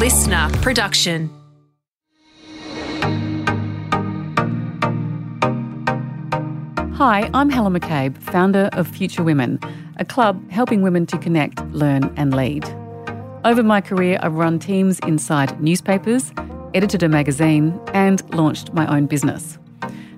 listener 0.00 0.48
production. 0.62 1.28
Hi, 6.94 7.28
I'm 7.34 7.50
Helen 7.50 7.74
McCabe, 7.74 8.16
founder 8.16 8.70
of 8.72 8.88
Future 8.88 9.22
Women, 9.22 9.58
a 9.98 10.06
club 10.06 10.50
helping 10.50 10.80
women 10.80 11.04
to 11.04 11.18
connect, 11.18 11.60
learn, 11.72 12.10
and 12.16 12.34
lead. 12.34 12.64
Over 13.44 13.62
my 13.62 13.82
career, 13.82 14.18
I've 14.22 14.32
run 14.32 14.58
teams 14.58 15.00
inside 15.00 15.62
newspapers, 15.62 16.32
edited 16.72 17.02
a 17.02 17.08
magazine, 17.10 17.78
and 17.92 18.22
launched 18.34 18.72
my 18.72 18.86
own 18.86 19.04
business. 19.04 19.58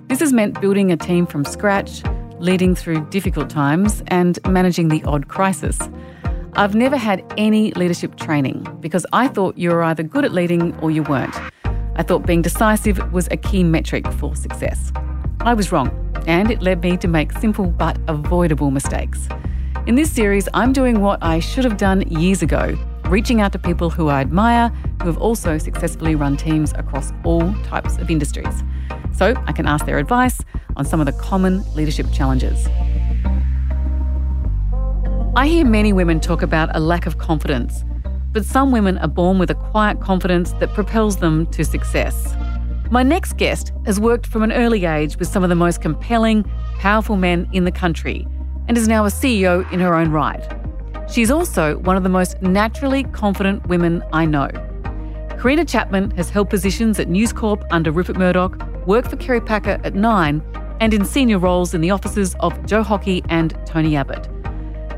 This 0.07 0.21
has 0.21 0.31
meant 0.31 0.61
building 0.61 0.93
a 0.93 0.97
team 0.97 1.25
from 1.25 1.43
scratch, 1.43 2.03
leading 2.39 2.73
through 2.73 3.05
difficult 3.09 3.49
times, 3.49 4.01
and 4.07 4.39
managing 4.47 4.87
the 4.87 5.03
odd 5.03 5.27
crisis. 5.27 5.77
I've 6.55 6.75
never 6.75 6.97
had 6.97 7.23
any 7.35 7.71
leadership 7.71 8.15
training 8.15 8.67
because 8.79 9.07
I 9.11 9.27
thought 9.27 9.57
you 9.57 9.71
were 9.71 9.81
either 9.83 10.03
good 10.03 10.23
at 10.23 10.33
leading 10.33 10.77
or 10.81 10.91
you 10.91 11.01
weren't. 11.01 11.35
I 11.95 12.03
thought 12.03 12.27
being 12.27 12.43
decisive 12.43 13.11
was 13.11 13.27
a 13.31 13.37
key 13.37 13.63
metric 13.63 14.05
for 14.13 14.35
success. 14.35 14.91
I 15.41 15.55
was 15.55 15.71
wrong, 15.71 15.89
and 16.27 16.51
it 16.51 16.61
led 16.61 16.81
me 16.81 16.95
to 16.97 17.07
make 17.07 17.31
simple 17.31 17.65
but 17.65 17.97
avoidable 18.07 18.69
mistakes. 18.69 19.27
In 19.87 19.95
this 19.95 20.11
series, 20.11 20.47
I'm 20.53 20.73
doing 20.73 21.01
what 21.01 21.23
I 21.23 21.39
should 21.39 21.63
have 21.63 21.77
done 21.77 22.01
years 22.03 22.43
ago 22.43 22.77
reaching 23.09 23.41
out 23.41 23.51
to 23.51 23.59
people 23.59 23.89
who 23.89 24.07
I 24.07 24.21
admire 24.21 24.69
who 25.01 25.07
have 25.07 25.17
also 25.17 25.57
successfully 25.57 26.15
run 26.15 26.37
teams 26.37 26.71
across 26.73 27.11
all 27.23 27.53
types 27.63 27.97
of 27.97 28.09
industries. 28.09 28.63
So 29.11 29.33
I 29.45 29.51
can 29.51 29.67
ask 29.67 29.85
their 29.85 29.99
advice 29.99 30.39
on 30.77 30.85
some 30.85 30.99
of 30.99 31.05
the 31.05 31.11
common 31.13 31.63
leadership 31.75 32.07
challenges. 32.11 32.67
I 35.35 35.47
hear 35.47 35.65
many 35.65 35.93
women 35.93 36.19
talk 36.19 36.43
about 36.43 36.69
a 36.75 36.79
lack 36.79 37.07
of 37.07 37.17
confidence, 37.17 37.83
but 38.31 38.45
some 38.45 38.71
women 38.71 38.99
are 38.99 39.07
born 39.07 39.39
with 39.39 39.49
a 39.49 39.55
quiet 39.55 39.99
confidence 39.99 40.53
that 40.59 40.71
propels 40.75 41.17
them 41.17 41.47
to 41.47 41.65
success. 41.65 42.35
My 42.91 43.01
next 43.01 43.37
guest 43.37 43.71
has 43.87 43.99
worked 43.99 44.27
from 44.27 44.43
an 44.43 44.51
early 44.51 44.85
age 44.85 45.17
with 45.17 45.27
some 45.27 45.41
of 45.41 45.49
the 45.49 45.55
most 45.55 45.81
compelling, 45.81 46.43
powerful 46.77 47.15
men 47.15 47.49
in 47.51 47.63
the 47.63 47.71
country 47.71 48.27
and 48.67 48.77
is 48.77 48.87
now 48.87 49.05
a 49.05 49.09
CEO 49.09 49.69
in 49.73 49.79
her 49.79 49.95
own 49.95 50.11
right. 50.11 50.45
She's 51.09 51.31
also 51.31 51.79
one 51.79 51.97
of 51.97 52.03
the 52.03 52.09
most 52.09 52.39
naturally 52.43 53.03
confident 53.05 53.65
women 53.65 54.03
I 54.13 54.25
know. 54.27 54.49
Creina 55.39 55.67
Chapman 55.67 56.11
has 56.11 56.29
held 56.29 56.51
positions 56.51 56.99
at 56.99 57.09
News 57.09 57.33
Corp 57.33 57.65
under 57.71 57.91
Rupert 57.91 58.17
Murdoch, 58.17 58.55
worked 58.85 59.09
for 59.09 59.15
Kerry 59.15 59.41
Packer 59.41 59.81
at 59.83 59.95
Nine, 59.95 60.43
and 60.79 60.93
in 60.93 61.03
senior 61.03 61.39
roles 61.39 61.73
in 61.73 61.81
the 61.81 61.89
offices 61.89 62.35
of 62.39 62.63
Joe 62.67 62.83
Hockey 62.83 63.23
and 63.29 63.57
Tony 63.65 63.95
Abbott. 63.95 64.29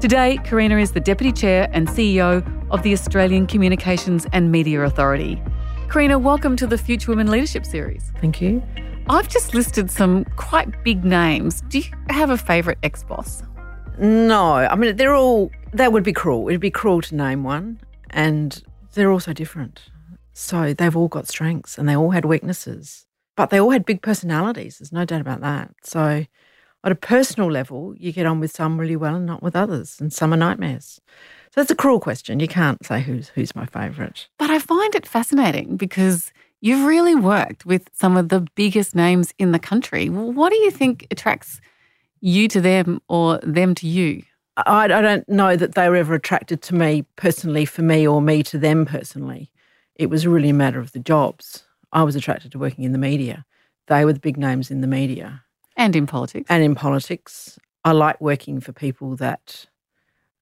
Today, 0.02 0.38
Creina 0.44 0.80
is 0.82 0.92
the 0.92 1.00
Deputy 1.00 1.32
Chair 1.32 1.70
and 1.72 1.88
CEO 1.88 2.44
of 2.70 2.84
the 2.84 2.92
Australian 2.92 3.48
Communications 3.48 4.28
and 4.34 4.52
Media 4.52 4.82
Authority. 4.82 5.42
Creina, 5.88 6.22
welcome 6.22 6.58
to 6.58 6.68
the 6.68 6.78
Future 6.78 7.12
Women 7.12 7.32
Leadership 7.32 7.66
Series. 7.66 8.12
Thank 8.20 8.42
you. 8.42 8.62
I've 9.08 9.30
just 9.30 9.54
listed 9.54 9.90
some 9.90 10.26
quite 10.36 10.84
big 10.84 11.06
names. 11.06 11.62
Do 11.70 11.80
you 11.80 11.86
have 12.10 12.30
a 12.30 12.38
favourite 12.38 12.78
ex 12.84 13.06
boss? 13.06 13.42
No, 13.98 14.56
I 14.56 14.76
mean, 14.76 14.98
they're 14.98 15.16
all, 15.16 15.50
that 15.72 15.94
would 15.94 16.04
be 16.04 16.14
cruel. 16.14 16.50
It'd 16.50 16.60
be 16.60 16.70
cruel 16.70 17.02
to 17.02 17.16
name 17.16 17.46
one. 17.46 17.80
And 18.10 18.62
they're 18.96 19.12
all 19.12 19.22
so 19.22 19.32
different. 19.32 19.80
So 20.34 20.74
they've 20.74 20.96
all 20.96 21.08
got 21.08 21.30
strengths 21.30 21.78
and 21.78 21.88
they 21.88 21.96
all 21.96 22.12
had 22.12 22.26
weaknesses, 22.26 23.06
but 23.38 23.50
they 23.50 23.62
all 23.62 23.72
had 23.72 23.86
big 23.86 24.02
personalities. 24.02 24.78
There's 24.78 24.92
no 24.92 25.06
doubt 25.06 25.22
about 25.22 25.40
that. 25.40 25.72
So 25.84 26.26
at 26.86 26.92
a 26.92 26.96
personal 26.96 27.52
level, 27.52 27.96
you 27.98 28.12
get 28.12 28.28
on 28.28 28.40
with 28.40 28.52
some 28.52 28.80
really 28.80 28.96
well 28.96 29.16
and 29.16 29.26
not 29.26 29.42
with 29.42 29.56
others, 29.56 30.00
and 30.00 30.14
some 30.14 30.32
are 30.32 30.38
nightmares. 30.38 31.02
So 31.54 31.62
it's 31.62 31.72
a 31.72 31.76
cruel 31.76 32.00
question. 32.00 32.40
You 32.40 32.48
can't 32.48 32.86
say 32.86 33.02
who's 33.02 33.30
who's 33.30 33.56
my 33.56 33.66
favourite. 33.66 34.28
But 34.38 34.52
I 34.52 34.60
find 34.60 34.94
it 34.94 35.08
fascinating 35.08 35.78
because 35.78 36.32
you've 36.62 36.86
really 36.86 37.16
worked 37.16 37.66
with 37.66 37.90
some 37.94 38.18
of 38.18 38.30
the 38.30 38.46
biggest 38.56 38.94
names 38.94 39.34
in 39.40 39.52
the 39.52 39.60
country. 39.60 40.10
What 40.10 40.52
do 40.52 40.58
you 40.58 40.70
think 40.70 41.08
attracts 41.10 41.60
you 42.22 42.48
to 42.50 42.62
them 42.62 43.02
or 43.08 43.40
them 43.40 43.74
to 43.76 43.88
you? 43.88 44.24
I, 44.58 44.84
I 44.84 44.88
don't 44.88 45.28
know 45.28 45.56
that 45.56 45.76
they 45.76 45.90
were 45.90 45.96
ever 45.96 46.14
attracted 46.14 46.62
to 46.64 46.76
me 46.76 47.04
personally 47.16 47.66
for 47.66 47.82
me 47.82 48.08
or 48.08 48.22
me 48.22 48.44
to 48.44 48.58
them 48.58 48.86
personally. 48.86 49.50
It 49.96 50.10
was 50.10 50.28
really 50.28 50.50
a 50.50 50.54
matter 50.54 50.80
of 50.80 50.92
the 50.92 51.00
jobs. 51.00 51.64
I 51.92 52.04
was 52.04 52.16
attracted 52.16 52.52
to 52.52 52.60
working 52.60 52.84
in 52.84 52.92
the 52.92 52.98
media. 52.98 53.46
They 53.88 54.06
were 54.06 54.14
the 54.14 54.20
big 54.20 54.38
names 54.38 54.70
in 54.70 54.82
the 54.82 54.88
media. 54.88 55.45
And 55.78 55.96
in 55.96 56.08
politics. 56.08 56.46
And 56.50 56.64
in 56.64 56.76
politics. 56.76 57.60
I 57.84 57.92
like 57.92 58.20
working 58.20 58.60
for 58.60 58.72
people 58.72 59.16
that 59.18 59.66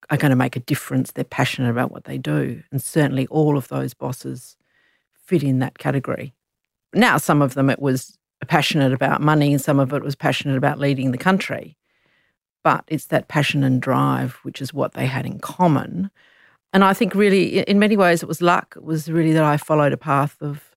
are 0.09 0.17
going 0.17 0.29
to 0.29 0.35
make 0.35 0.55
a 0.55 0.61
difference. 0.61 1.11
They're 1.11 1.23
passionate 1.23 1.69
about 1.69 1.91
what 1.91 2.05
they 2.05 2.17
do. 2.17 2.63
And 2.71 2.81
certainly 2.81 3.27
all 3.27 3.57
of 3.57 3.67
those 3.67 3.93
bosses 3.93 4.57
fit 5.13 5.43
in 5.43 5.59
that 5.59 5.77
category. 5.77 6.33
Now, 6.93 7.17
some 7.17 7.41
of 7.41 7.53
them 7.53 7.69
it 7.69 7.81
was 7.81 8.17
passionate 8.47 8.93
about 8.93 9.21
money 9.21 9.53
and 9.53 9.61
some 9.61 9.79
of 9.79 9.93
it 9.93 10.03
was 10.03 10.15
passionate 10.15 10.57
about 10.57 10.79
leading 10.79 11.11
the 11.11 11.17
country. 11.17 11.77
But 12.63 12.83
it's 12.87 13.07
that 13.07 13.27
passion 13.27 13.63
and 13.63 13.81
drive, 13.81 14.39
which 14.43 14.61
is 14.61 14.73
what 14.73 14.93
they 14.93 15.05
had 15.05 15.25
in 15.25 15.39
common. 15.39 16.11
And 16.71 16.83
I 16.83 16.93
think 16.93 17.13
really, 17.13 17.59
in 17.59 17.77
many 17.77 17.97
ways, 17.97 18.23
it 18.23 18.27
was 18.27 18.41
luck. 18.41 18.73
It 18.77 18.83
was 18.83 19.11
really 19.11 19.33
that 19.33 19.43
I 19.43 19.57
followed 19.57 19.93
a 19.93 19.97
path 19.97 20.37
of 20.41 20.69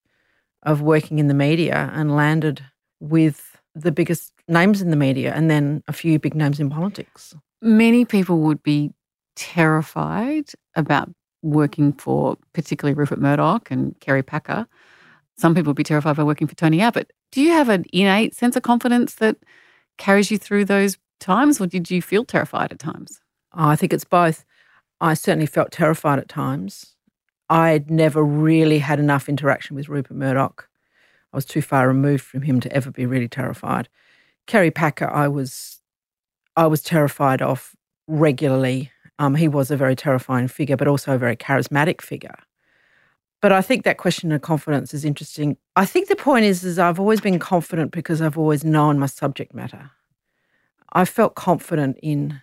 of 0.63 0.81
working 0.81 1.19
in 1.19 1.27
the 1.27 1.33
media 1.33 1.89
and 1.93 2.15
landed 2.15 2.61
with 2.99 3.57
the 3.73 3.91
biggest 3.91 4.33
names 4.47 4.81
in 4.81 4.89
the 4.89 4.95
media 4.95 5.33
and 5.33 5.49
then 5.49 5.83
a 5.87 5.93
few 5.93 6.19
big 6.19 6.35
names 6.35 6.59
in 6.59 6.69
politics. 6.69 7.35
Many 7.61 8.05
people 8.05 8.39
would 8.39 8.63
be 8.63 8.91
terrified 9.35 10.49
about 10.75 11.09
working 11.41 11.93
for 11.93 12.37
particularly 12.53 12.93
Rupert 12.95 13.19
Murdoch 13.19 13.69
and 13.71 13.99
Kerry 13.99 14.23
Packer. 14.23 14.67
Some 15.37 15.53
people 15.53 15.71
would 15.71 15.77
be 15.77 15.83
terrified 15.83 16.15
by 16.15 16.23
working 16.23 16.47
for 16.47 16.55
Tony 16.55 16.81
Abbott. 16.81 17.11
Do 17.31 17.41
you 17.41 17.51
have 17.51 17.69
an 17.69 17.85
innate 17.93 18.35
sense 18.35 18.55
of 18.55 18.63
confidence 18.63 19.15
that 19.15 19.37
carries 19.97 20.31
you 20.31 20.37
through 20.37 20.65
those 20.65 20.97
times, 21.19 21.59
or 21.59 21.67
did 21.67 21.91
you 21.91 22.01
feel 22.01 22.25
terrified 22.25 22.71
at 22.71 22.79
times? 22.79 23.19
Oh, 23.53 23.67
I 23.67 23.75
think 23.75 23.93
it's 23.93 24.03
both. 24.03 24.45
I 24.99 25.13
certainly 25.13 25.45
felt 25.45 25.71
terrified 25.71 26.19
at 26.19 26.29
times. 26.29 26.95
I'd 27.49 27.89
never 27.89 28.23
really 28.23 28.79
had 28.79 28.99
enough 28.99 29.29
interaction 29.29 29.75
with 29.75 29.89
Rupert 29.89 30.17
Murdoch. 30.17 30.67
I 31.31 31.37
was 31.37 31.45
too 31.45 31.61
far 31.61 31.87
removed 31.87 32.23
from 32.23 32.41
him 32.41 32.59
to 32.61 32.71
ever 32.71 32.91
be 32.91 33.05
really 33.05 33.27
terrified. 33.27 33.89
Kerry 34.47 34.71
Packer, 34.71 35.09
I 35.09 35.27
was, 35.27 35.81
I 36.55 36.67
was 36.67 36.81
terrified 36.81 37.41
of 37.41 37.75
regularly. 38.07 38.91
Um, 39.19 39.35
he 39.35 39.47
was 39.47 39.69
a 39.71 39.77
very 39.77 39.95
terrifying 39.95 40.47
figure, 40.47 40.77
but 40.77 40.87
also 40.87 41.13
a 41.13 41.17
very 41.17 41.35
charismatic 41.35 42.01
figure. 42.01 42.37
But 43.41 43.51
I 43.51 43.61
think 43.61 43.83
that 43.83 43.97
question 43.97 44.31
of 44.31 44.41
confidence 44.41 44.93
is 44.93 45.05
interesting. 45.05 45.57
I 45.75 45.85
think 45.85 46.07
the 46.07 46.15
point 46.15 46.45
is, 46.45 46.63
is 46.63 46.79
I've 46.79 46.99
always 46.99 47.21
been 47.21 47.37
confident 47.37 47.91
because 47.91 48.21
I've 48.21 48.37
always 48.37 48.63
known 48.63 48.97
my 48.97 49.05
subject 49.05 49.53
matter. 49.53 49.91
I 50.93 51.05
felt 51.05 51.35
confident 51.35 51.99
in 52.01 52.41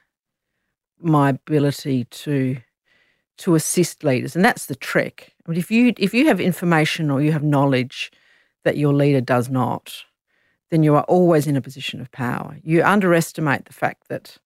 my 1.00 1.30
ability 1.30 2.04
to 2.04 2.58
to 3.36 3.56
assist 3.56 4.04
leaders, 4.04 4.36
and 4.36 4.44
that's 4.44 4.66
the 4.66 4.76
trick. 4.76 5.34
I 5.44 5.50
mean, 5.50 5.58
if 5.58 5.68
you 5.70 5.92
if 5.98 6.14
you 6.14 6.26
have 6.26 6.40
information 6.40 7.10
or 7.10 7.20
you 7.20 7.32
have 7.32 7.42
knowledge 7.42 8.12
that 8.62 8.76
your 8.76 8.92
leader 8.92 9.20
does 9.20 9.50
not, 9.50 10.04
then 10.74 10.82
you 10.82 10.96
are 10.96 11.04
always 11.04 11.46
in 11.46 11.56
a 11.56 11.60
position 11.60 12.00
of 12.00 12.10
power. 12.10 12.58
You 12.64 12.82
underestimate 12.82 13.66
the 13.66 13.72
fact 13.72 14.08
that 14.08 14.38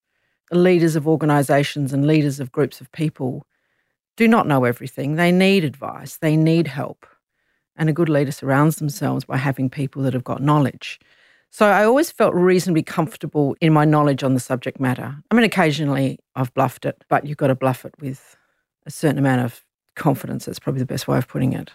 leaders 0.53 0.95
of 0.95 1.09
organisations 1.09 1.95
and 1.95 2.07
leaders 2.07 2.39
of 2.39 2.53
groups 2.53 2.83
of 2.83 2.93
people 2.93 3.47
do 4.19 4.29
not 4.29 4.47
know 4.47 4.65
everything. 4.65 5.15
They 5.15 5.33
need 5.33 5.65
advice. 5.65 6.19
They 6.19 6.37
need 6.37 6.67
help, 6.67 7.07
and 7.77 7.89
a 7.89 7.95
good 7.95 8.11
leader 8.11 8.31
surrounds 8.31 8.77
themselves 8.77 9.25
by 9.25 9.39
having 9.39 9.71
people 9.71 10.03
that 10.03 10.13
have 10.13 10.23
got 10.23 10.43
knowledge. 10.43 11.01
So 11.49 11.67
I 11.67 11.85
always 11.87 12.11
felt 12.11 12.35
reasonably 12.35 12.83
comfortable 12.83 13.57
in 13.63 13.73
my 13.73 13.87
knowledge 13.87 14.23
on 14.23 14.35
the 14.35 14.41
subject 14.41 14.79
matter. 14.79 15.17
I 15.31 15.35
mean, 15.35 15.45
occasionally 15.45 16.19
I've 16.37 16.53
bluffed 16.53 16.85
it, 16.85 17.03
but 17.09 17.25
you've 17.25 17.39
got 17.39 17.47
to 17.47 17.55
bluff 17.55 17.87
it 17.87 17.95
with 18.01 18.37
a 18.85 18.91
certain 18.91 19.19
amount 19.19 19.47
of 19.47 19.65
confidence. 19.97 20.45
That's 20.45 20.59
probably 20.59 20.81
the 20.81 20.85
best 20.85 21.09
way 21.09 21.17
of 21.17 21.27
putting 21.27 21.55
it. 21.55 21.71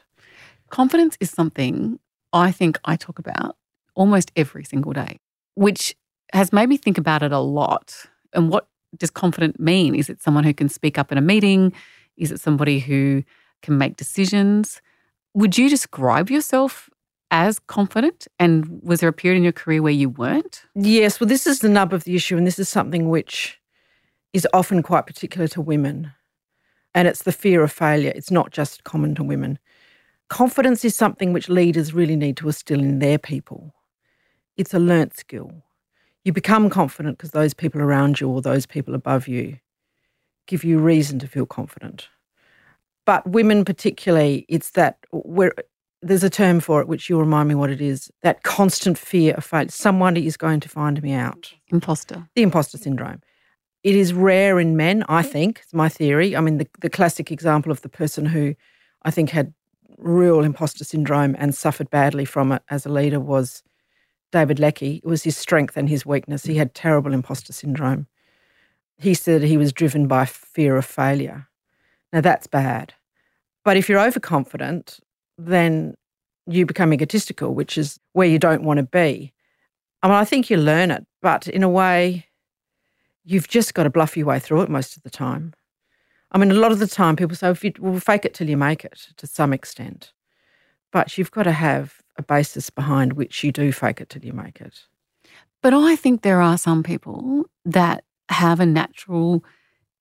Confidence 0.69 1.17
is 1.19 1.31
something 1.31 1.97
I 2.33 2.51
think 2.51 2.79
I 2.85 2.97
talk 2.97 3.17
about 3.17 3.55
almost 3.95 4.31
every 4.35 4.63
single 4.63 4.93
day, 4.93 5.17
which 5.55 5.95
has 6.33 6.51
made 6.51 6.69
me 6.69 6.77
think 6.77 6.97
about 6.97 7.23
it 7.23 7.31
a 7.31 7.39
lot. 7.39 7.95
And 8.33 8.49
what 8.49 8.67
does 8.97 9.09
confident 9.09 9.59
mean? 9.59 9.95
Is 9.95 10.09
it 10.09 10.21
someone 10.21 10.43
who 10.43 10.53
can 10.53 10.69
speak 10.69 10.97
up 10.97 11.11
in 11.11 11.17
a 11.17 11.21
meeting? 11.21 11.73
Is 12.17 12.31
it 12.31 12.39
somebody 12.39 12.79
who 12.79 13.23
can 13.61 13.77
make 13.77 13.95
decisions? 13.95 14.81
Would 15.33 15.57
you 15.57 15.69
describe 15.69 16.29
yourself 16.29 16.89
as 17.31 17.59
confident? 17.59 18.27
And 18.39 18.81
was 18.83 18.99
there 18.99 19.09
a 19.09 19.13
period 19.13 19.37
in 19.37 19.43
your 19.43 19.51
career 19.51 19.81
where 19.81 19.91
you 19.91 20.09
weren't? 20.09 20.63
Yes. 20.75 21.19
Well, 21.19 21.27
this 21.27 21.47
is 21.47 21.59
the 21.59 21.69
nub 21.69 21.93
of 21.93 22.03
the 22.03 22.15
issue, 22.15 22.37
and 22.37 22.45
this 22.45 22.59
is 22.59 22.69
something 22.69 23.09
which 23.09 23.59
is 24.33 24.47
often 24.53 24.83
quite 24.83 25.07
particular 25.07 25.47
to 25.49 25.61
women. 25.61 26.11
And 26.95 27.07
it's 27.07 27.23
the 27.23 27.31
fear 27.31 27.63
of 27.63 27.71
failure. 27.71 28.11
It's 28.15 28.31
not 28.31 28.51
just 28.51 28.83
common 28.83 29.15
to 29.15 29.23
women. 29.23 29.57
Confidence 30.29 30.85
is 30.85 30.95
something 30.95 31.33
which 31.33 31.49
leaders 31.49 31.93
really 31.93 32.15
need 32.15 32.37
to 32.37 32.47
instill 32.47 32.79
in 32.79 32.99
their 32.99 33.17
people. 33.17 33.73
It's 34.57 34.73
a 34.73 34.79
learnt 34.79 35.17
skill. 35.17 35.51
You 36.23 36.33
become 36.33 36.69
confident 36.69 37.17
because 37.17 37.31
those 37.31 37.53
people 37.53 37.81
around 37.81 38.19
you 38.19 38.29
or 38.29 38.41
those 38.41 38.65
people 38.65 38.95
above 38.95 39.27
you 39.27 39.57
give 40.47 40.63
you 40.63 40.79
reason 40.79 41.19
to 41.19 41.27
feel 41.27 41.45
confident. 41.45 42.09
But 43.05 43.27
women, 43.27 43.65
particularly, 43.65 44.45
it's 44.47 44.71
that 44.71 44.97
we're, 45.11 45.53
there's 46.01 46.23
a 46.23 46.29
term 46.29 46.59
for 46.59 46.79
it, 46.81 46.87
which 46.87 47.09
you'll 47.09 47.19
remind 47.19 47.49
me 47.49 47.55
what 47.55 47.69
it 47.69 47.81
is 47.81 48.11
that 48.21 48.43
constant 48.43 48.97
fear 48.97 49.33
of 49.35 49.43
failure. 49.43 49.69
Someone 49.69 50.15
is 50.15 50.37
going 50.37 50.59
to 50.61 50.69
find 50.69 51.01
me 51.01 51.13
out. 51.13 51.53
Imposter. 51.69 52.27
The 52.35 52.43
imposter 52.43 52.77
syndrome. 52.77 53.21
It 53.83 53.95
is 53.95 54.13
rare 54.13 54.59
in 54.59 54.77
men, 54.77 55.03
I 55.09 55.23
mm. 55.23 55.29
think. 55.29 55.59
It's 55.63 55.73
my 55.73 55.89
theory. 55.89 56.35
I 56.35 56.41
mean, 56.41 56.57
the, 56.57 56.67
the 56.79 56.89
classic 56.89 57.31
example 57.31 57.71
of 57.71 57.81
the 57.81 57.89
person 57.89 58.25
who 58.25 58.55
I 59.03 59.11
think 59.11 59.29
had 59.29 59.53
real 59.97 60.41
imposter 60.41 60.83
syndrome 60.83 61.35
and 61.37 61.53
suffered 61.53 61.89
badly 61.89 62.25
from 62.25 62.51
it 62.53 62.61
as 62.69 62.85
a 62.85 62.89
leader 62.89 63.19
was 63.19 63.63
David 64.33 64.59
Leckie. 64.59 64.97
It 64.97 65.05
was 65.05 65.23
his 65.23 65.37
strength 65.37 65.77
and 65.77 65.87
his 65.87 66.05
weakness. 66.05 66.43
He 66.43 66.55
had 66.55 66.73
terrible 66.73 67.13
imposter 67.13 67.53
syndrome. 67.53 68.07
He 68.97 69.13
said 69.13 69.43
he 69.43 69.57
was 69.57 69.71
driven 69.71 70.07
by 70.07 70.25
fear 70.25 70.75
of 70.75 70.85
failure. 70.85 71.47
Now, 72.11 72.21
that's 72.21 72.47
bad. 72.47 72.93
But 73.63 73.77
if 73.77 73.87
you're 73.87 73.99
overconfident, 73.99 74.99
then 75.37 75.95
you 76.47 76.65
become 76.65 76.93
egotistical, 76.93 77.53
which 77.53 77.77
is 77.77 77.99
where 78.11 78.27
you 78.27 78.39
don't 78.39 78.63
want 78.63 78.79
to 78.79 78.83
be. 78.83 79.31
I 80.01 80.07
mean, 80.07 80.17
I 80.17 80.25
think 80.25 80.49
you 80.49 80.57
learn 80.57 80.91
it, 80.91 81.05
but 81.21 81.47
in 81.47 81.63
a 81.63 81.69
way, 81.69 82.25
you've 83.23 83.47
just 83.47 83.73
got 83.73 83.83
to 83.83 83.89
bluff 83.89 84.17
your 84.17 84.25
way 84.25 84.39
through 84.39 84.61
it 84.63 84.69
most 84.69 84.97
of 84.97 85.03
the 85.03 85.09
time. 85.09 85.53
I 86.31 86.37
mean, 86.37 86.51
a 86.51 86.55
lot 86.55 86.71
of 86.71 86.79
the 86.79 86.87
time 86.87 87.15
people 87.15 87.35
say, 87.35 87.49
if 87.49 87.63
you, 87.63 87.71
well, 87.79 87.99
fake 87.99 88.25
it 88.25 88.33
till 88.33 88.49
you 88.49 88.57
make 88.57 88.83
it 88.83 89.07
to 89.17 89.27
some 89.27 89.53
extent. 89.53 90.11
But 90.91 91.17
you've 91.17 91.31
got 91.31 91.43
to 91.43 91.51
have 91.51 92.02
a 92.17 92.23
basis 92.23 92.69
behind 92.69 93.13
which 93.13 93.43
you 93.43 93.51
do 93.51 93.71
fake 93.71 94.01
it 94.01 94.09
till 94.09 94.23
you 94.23 94.33
make 94.33 94.61
it. 94.61 94.83
But 95.61 95.73
I 95.73 95.95
think 95.95 96.21
there 96.21 96.41
are 96.41 96.57
some 96.57 96.83
people 96.83 97.45
that 97.65 98.03
have 98.29 98.59
a 98.59 98.65
natural 98.65 99.43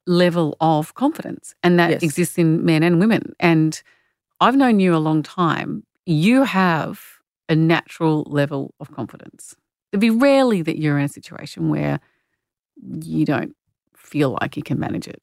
level 0.06 0.56
of 0.60 0.94
confidence 0.94 1.54
and 1.62 1.78
that 1.78 1.90
Yes. 1.90 2.02
exists 2.02 2.36
in 2.38 2.64
men 2.64 2.82
and 2.82 2.98
women. 2.98 3.34
And 3.38 3.80
I've 4.40 4.56
known 4.56 4.80
you 4.80 4.94
a 4.94 4.98
long 4.98 5.22
time. 5.22 5.84
You 6.06 6.42
have 6.42 7.00
a 7.48 7.54
natural 7.54 8.24
level 8.28 8.74
of 8.80 8.90
confidence. 8.92 9.54
It'd 9.92 10.00
be 10.00 10.10
rarely 10.10 10.62
that 10.62 10.78
you're 10.78 10.98
in 10.98 11.04
a 11.04 11.08
situation 11.08 11.68
where 11.68 12.00
you 12.82 13.24
don't 13.24 13.54
feel 13.96 14.36
like 14.40 14.56
you 14.56 14.62
can 14.62 14.78
manage 14.78 15.06
it. 15.06 15.22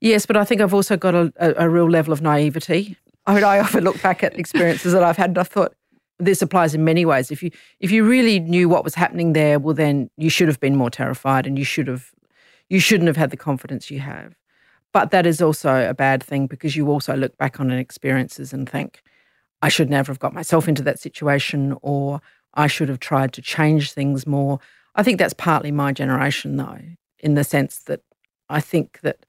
Yes, 0.00 0.26
but 0.26 0.36
I 0.36 0.44
think 0.44 0.60
I've 0.60 0.74
also 0.74 0.96
got 0.96 1.14
a, 1.14 1.32
a, 1.36 1.64
a 1.64 1.68
real 1.70 1.88
level 1.88 2.12
of 2.12 2.20
naivety. 2.20 2.96
I 3.26 3.34
mean, 3.34 3.44
I 3.44 3.58
often 3.60 3.84
look 3.84 4.00
back 4.02 4.22
at 4.22 4.38
experiences 4.38 4.92
that 4.92 5.02
I've 5.02 5.16
had 5.16 5.30
and 5.30 5.38
I 5.38 5.44
thought 5.44 5.74
this 6.18 6.42
applies 6.42 6.74
in 6.74 6.84
many 6.84 7.04
ways. 7.04 7.30
If 7.30 7.42
you 7.42 7.50
if 7.80 7.90
you 7.90 8.04
really 8.04 8.40
knew 8.40 8.68
what 8.68 8.84
was 8.84 8.94
happening 8.94 9.32
there, 9.32 9.58
well 9.58 9.74
then 9.74 10.10
you 10.16 10.30
should 10.30 10.48
have 10.48 10.60
been 10.60 10.76
more 10.76 10.90
terrified 10.90 11.46
and 11.46 11.58
you 11.58 11.64
should 11.64 11.88
have 11.88 12.12
you 12.68 12.80
shouldn't 12.80 13.08
have 13.08 13.16
had 13.16 13.30
the 13.30 13.36
confidence 13.36 13.90
you 13.90 14.00
have. 14.00 14.34
But 14.92 15.10
that 15.10 15.26
is 15.26 15.42
also 15.42 15.88
a 15.88 15.94
bad 15.94 16.22
thing 16.22 16.46
because 16.46 16.76
you 16.76 16.88
also 16.88 17.16
look 17.16 17.36
back 17.36 17.58
on 17.58 17.70
an 17.70 17.78
experiences 17.78 18.52
and 18.52 18.68
think, 18.68 19.02
I 19.60 19.68
should 19.68 19.90
never 19.90 20.12
have 20.12 20.20
got 20.20 20.32
myself 20.32 20.68
into 20.68 20.82
that 20.84 21.00
situation 21.00 21.76
or 21.82 22.20
I 22.54 22.68
should 22.68 22.88
have 22.88 23.00
tried 23.00 23.32
to 23.32 23.42
change 23.42 23.92
things 23.92 24.26
more. 24.26 24.60
I 24.94 25.02
think 25.02 25.18
that's 25.18 25.34
partly 25.34 25.72
my 25.72 25.92
generation 25.92 26.56
though, 26.56 26.78
in 27.18 27.34
the 27.34 27.42
sense 27.42 27.80
that 27.80 28.02
I 28.48 28.60
think 28.60 29.00
that 29.00 29.26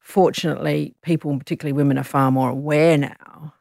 fortunately, 0.00 0.94
people, 1.02 1.36
particularly 1.38 1.72
women, 1.72 1.98
are 1.98 2.04
far 2.04 2.30
more 2.30 2.50
aware 2.50 2.98
now 2.98 3.54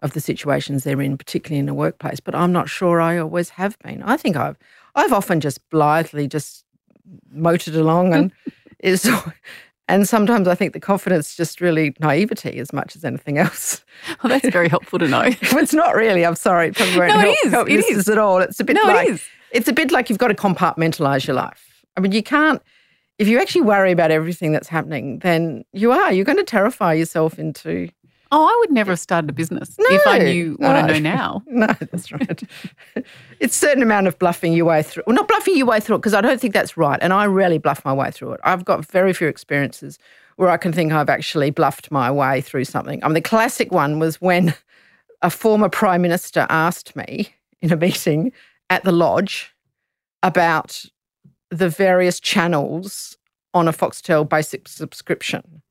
of 0.00 0.12
the 0.12 0.20
situations 0.20 0.84
they're 0.84 1.00
in, 1.00 1.16
particularly 1.16 1.58
in 1.58 1.66
the 1.66 1.74
workplace. 1.74 2.20
But 2.20 2.34
I'm 2.34 2.52
not 2.52 2.68
sure 2.68 3.00
I 3.00 3.18
always 3.18 3.50
have 3.50 3.78
been. 3.80 4.02
I 4.02 4.16
think 4.16 4.36
I've 4.36 4.56
I've 4.94 5.12
often 5.12 5.40
just 5.40 5.68
blithely 5.70 6.26
just 6.28 6.64
motored 7.30 7.74
along 7.76 8.14
and 8.14 8.32
is 8.80 9.08
and 9.88 10.08
sometimes 10.08 10.48
I 10.48 10.54
think 10.54 10.72
the 10.72 10.80
confidence 10.80 11.36
just 11.36 11.60
really 11.60 11.94
naivety 12.00 12.58
as 12.58 12.72
much 12.72 12.96
as 12.96 13.04
anything 13.04 13.38
else. 13.38 13.84
Well, 14.22 14.30
that's 14.30 14.48
very 14.48 14.68
helpful 14.68 14.98
to 14.98 15.08
know. 15.08 15.22
it's 15.40 15.72
not 15.74 15.94
really. 15.94 16.24
I'm 16.26 16.34
sorry. 16.36 16.68
It 16.68 16.76
probably 16.76 16.98
won't 16.98 17.12
No, 17.12 17.20
it 17.20 17.22
help, 17.24 17.36
is, 17.46 17.52
help 17.52 17.70
it 17.70 17.84
is. 17.84 18.08
at 18.08 18.18
all. 18.18 18.40
It's 18.40 18.60
a 18.60 18.64
bit 18.64 18.74
no, 18.74 18.82
like 18.82 19.08
it 19.08 19.14
is. 19.14 19.24
it's 19.52 19.68
a 19.68 19.72
bit 19.72 19.90
like 19.90 20.10
you've 20.10 20.18
got 20.18 20.28
to 20.28 20.34
compartmentalize 20.34 21.26
your 21.26 21.36
life. 21.36 21.84
I 21.96 22.00
mean, 22.00 22.12
you 22.12 22.22
can't, 22.22 22.60
if 23.18 23.28
you 23.28 23.38
actually 23.40 23.62
worry 23.62 23.92
about 23.92 24.10
everything 24.10 24.52
that's 24.52 24.68
happening, 24.68 25.20
then 25.20 25.64
you 25.72 25.92
are. 25.92 26.12
You're 26.12 26.24
going 26.24 26.38
to 26.38 26.44
terrify 26.44 26.92
yourself 26.92 27.38
into. 27.38 27.88
Oh, 28.32 28.44
I 28.44 28.56
would 28.60 28.72
never 28.72 28.92
have 28.92 28.98
started 28.98 29.30
a 29.30 29.32
business 29.32 29.76
if 29.78 30.06
I 30.06 30.18
No, 30.18 30.24
knew 30.24 30.54
what 30.58 30.76
I 30.76 30.82
know 30.82 30.98
now. 30.98 31.42
No, 31.46 31.66
that's 31.66 32.10
right. 32.10 32.42
it's 33.38 33.54
a 33.56 33.58
certain 33.58 33.82
amount 33.82 34.08
of 34.08 34.18
bluffing 34.18 34.52
your 34.52 34.66
way 34.66 34.82
through. 34.82 35.04
Well, 35.06 35.14
not 35.14 35.28
bluffing 35.28 35.56
your 35.56 35.66
way 35.66 35.78
through 35.80 35.96
it, 35.96 35.98
because 36.00 36.14
I 36.14 36.20
don't 36.20 36.40
think 36.40 36.52
that's 36.52 36.76
right. 36.76 36.98
And 37.00 37.12
I 37.12 37.26
rarely 37.26 37.58
bluff 37.58 37.84
my 37.84 37.92
way 37.92 38.10
through 38.10 38.32
it. 38.32 38.40
I've 38.42 38.64
got 38.64 38.84
very 38.86 39.12
few 39.12 39.28
experiences 39.28 39.98
where 40.36 40.48
I 40.48 40.56
can 40.56 40.72
think 40.72 40.92
I've 40.92 41.08
actually 41.08 41.50
bluffed 41.50 41.90
my 41.90 42.10
way 42.10 42.40
through 42.40 42.64
something. 42.64 43.02
I 43.02 43.08
mean, 43.08 43.14
the 43.14 43.20
classic 43.22 43.70
one 43.72 43.98
was 43.98 44.20
when 44.20 44.54
a 45.22 45.30
former 45.30 45.68
prime 45.68 46.02
minister 46.02 46.46
asked 46.50 46.94
me 46.96 47.28
in 47.62 47.72
a 47.72 47.76
meeting 47.76 48.32
at 48.70 48.82
the 48.84 48.92
lodge 48.92 49.54
about 50.22 50.84
the 51.50 51.68
various 51.68 52.18
channels 52.20 53.16
on 53.54 53.68
a 53.68 53.72
Foxtel 53.72 54.28
basic 54.28 54.68
subscription. 54.68 55.62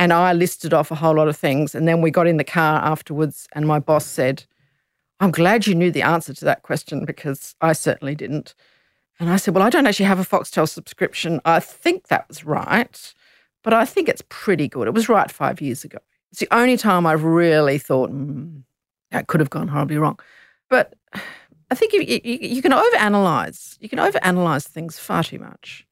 And 0.00 0.14
I 0.14 0.32
listed 0.32 0.72
off 0.72 0.90
a 0.90 0.94
whole 0.94 1.16
lot 1.16 1.28
of 1.28 1.36
things. 1.36 1.74
And 1.74 1.86
then 1.86 2.00
we 2.00 2.10
got 2.10 2.26
in 2.26 2.38
the 2.38 2.42
car 2.42 2.80
afterwards, 2.82 3.46
and 3.52 3.66
my 3.66 3.78
boss 3.78 4.06
said, 4.06 4.44
I'm 5.20 5.30
glad 5.30 5.66
you 5.66 5.74
knew 5.74 5.90
the 5.90 6.00
answer 6.00 6.32
to 6.32 6.44
that 6.46 6.62
question 6.62 7.04
because 7.04 7.54
I 7.60 7.74
certainly 7.74 8.14
didn't. 8.14 8.54
And 9.18 9.28
I 9.28 9.36
said, 9.36 9.54
Well, 9.54 9.62
I 9.62 9.68
don't 9.68 9.86
actually 9.86 10.06
have 10.06 10.18
a 10.18 10.24
Foxtel 10.24 10.66
subscription. 10.66 11.38
I 11.44 11.60
think 11.60 12.08
that 12.08 12.26
was 12.28 12.46
right, 12.46 13.12
but 13.62 13.74
I 13.74 13.84
think 13.84 14.08
it's 14.08 14.22
pretty 14.30 14.68
good. 14.68 14.88
It 14.88 14.94
was 14.94 15.10
right 15.10 15.30
five 15.30 15.60
years 15.60 15.84
ago. 15.84 15.98
It's 16.30 16.40
the 16.40 16.48
only 16.50 16.78
time 16.78 17.04
I've 17.04 17.22
really 17.22 17.76
thought, 17.76 18.10
mm, 18.10 18.62
that 19.10 19.26
could 19.26 19.40
have 19.40 19.50
gone 19.50 19.68
horribly 19.68 19.98
wrong. 19.98 20.18
But 20.70 20.94
I 21.70 21.74
think 21.74 21.92
you, 21.92 22.00
you, 22.00 22.20
you 22.24 22.62
can 22.62 22.72
overanalyze. 22.72 23.76
You 23.80 23.90
can 23.90 23.98
overanalyze 23.98 24.66
things 24.66 24.98
far 24.98 25.24
too 25.24 25.40
much. 25.40 25.86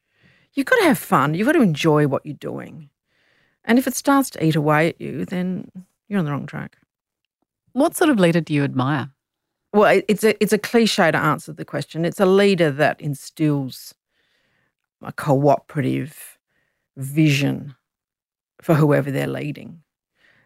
You've 0.55 0.65
got 0.65 0.77
to 0.77 0.85
have 0.85 0.99
fun. 0.99 1.35
You've 1.35 1.45
got 1.45 1.53
to 1.53 1.61
enjoy 1.61 2.07
what 2.07 2.25
you're 2.25 2.35
doing. 2.35 2.89
And 3.69 3.79
if 3.79 3.87
it 3.87 3.95
starts 3.95 4.31
to 4.31 4.45
eat 4.45 4.57
away 4.57 4.89
at 4.89 5.01
you, 5.01 5.27
then 5.27 5.71
you're 6.09 6.19
on 6.19 6.25
the 6.25 6.33
wrong 6.33 6.47
track. 6.47 6.79
What 7.73 7.95
sort 7.95 8.11
of 8.11 8.19
leader 8.19 8.41
do 8.41 8.55
you 8.55 8.65
admire? 8.65 9.11
Well, 9.75 10.03
it's 10.09 10.25
a 10.25 10.43
it's 10.43 10.55
a 10.55 10.59
cliche 10.59 11.11
to 11.11 11.19
answer 11.19 11.53
the 11.53 11.67
question. 11.67 12.07
It's 12.07 12.19
a 12.19 12.27
leader 12.27 12.71
that 12.71 13.01
instills 13.01 13.95
a 15.03 15.13
cooperative 15.13 16.39
vision 16.97 17.77
for 18.61 18.75
whoever 18.75 19.11
they're 19.11 19.27
leading. 19.27 19.83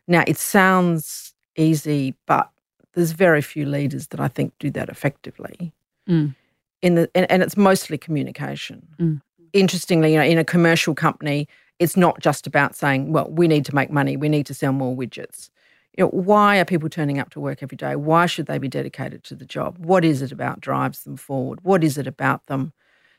Now, 0.08 0.24
it 0.26 0.36
sounds 0.36 1.32
easy, 1.56 2.16
but 2.26 2.50
there's 2.94 3.12
very 3.12 3.40
few 3.40 3.64
leaders 3.64 4.08
that 4.08 4.20
I 4.20 4.26
think 4.28 4.52
do 4.58 4.70
that 4.72 4.88
effectively. 4.88 5.72
Mm. 6.08 6.34
In 6.82 6.96
the 6.96 7.08
and, 7.14 7.30
and 7.30 7.42
it's 7.44 7.56
mostly 7.56 7.96
communication. 7.96 8.88
Mm. 8.98 9.22
Interestingly, 9.52 10.12
you 10.12 10.18
know, 10.18 10.24
in 10.24 10.38
a 10.38 10.44
commercial 10.44 10.94
company, 10.94 11.46
it's 11.82 11.96
not 11.96 12.20
just 12.20 12.46
about 12.46 12.74
saying, 12.74 13.12
"Well, 13.12 13.28
we 13.30 13.48
need 13.48 13.64
to 13.66 13.74
make 13.74 13.90
money. 13.90 14.16
We 14.16 14.28
need 14.28 14.46
to 14.46 14.54
sell 14.54 14.72
more 14.72 14.96
widgets." 14.96 15.50
you 15.96 16.04
know, 16.04 16.10
why 16.10 16.58
are 16.58 16.64
people 16.64 16.88
turning 16.88 17.18
up 17.18 17.30
to 17.30 17.40
work 17.40 17.62
every 17.62 17.76
day? 17.76 17.96
Why 17.96 18.26
should 18.26 18.46
they 18.46 18.58
be 18.58 18.68
dedicated 18.68 19.24
to 19.24 19.34
the 19.34 19.44
job? 19.44 19.76
What 19.78 20.04
is 20.04 20.22
it 20.22 20.32
about 20.32 20.60
drives 20.60 21.04
them 21.04 21.16
forward? 21.16 21.60
What 21.62 21.84
is 21.84 21.98
it 21.98 22.06
about 22.06 22.46
them 22.46 22.72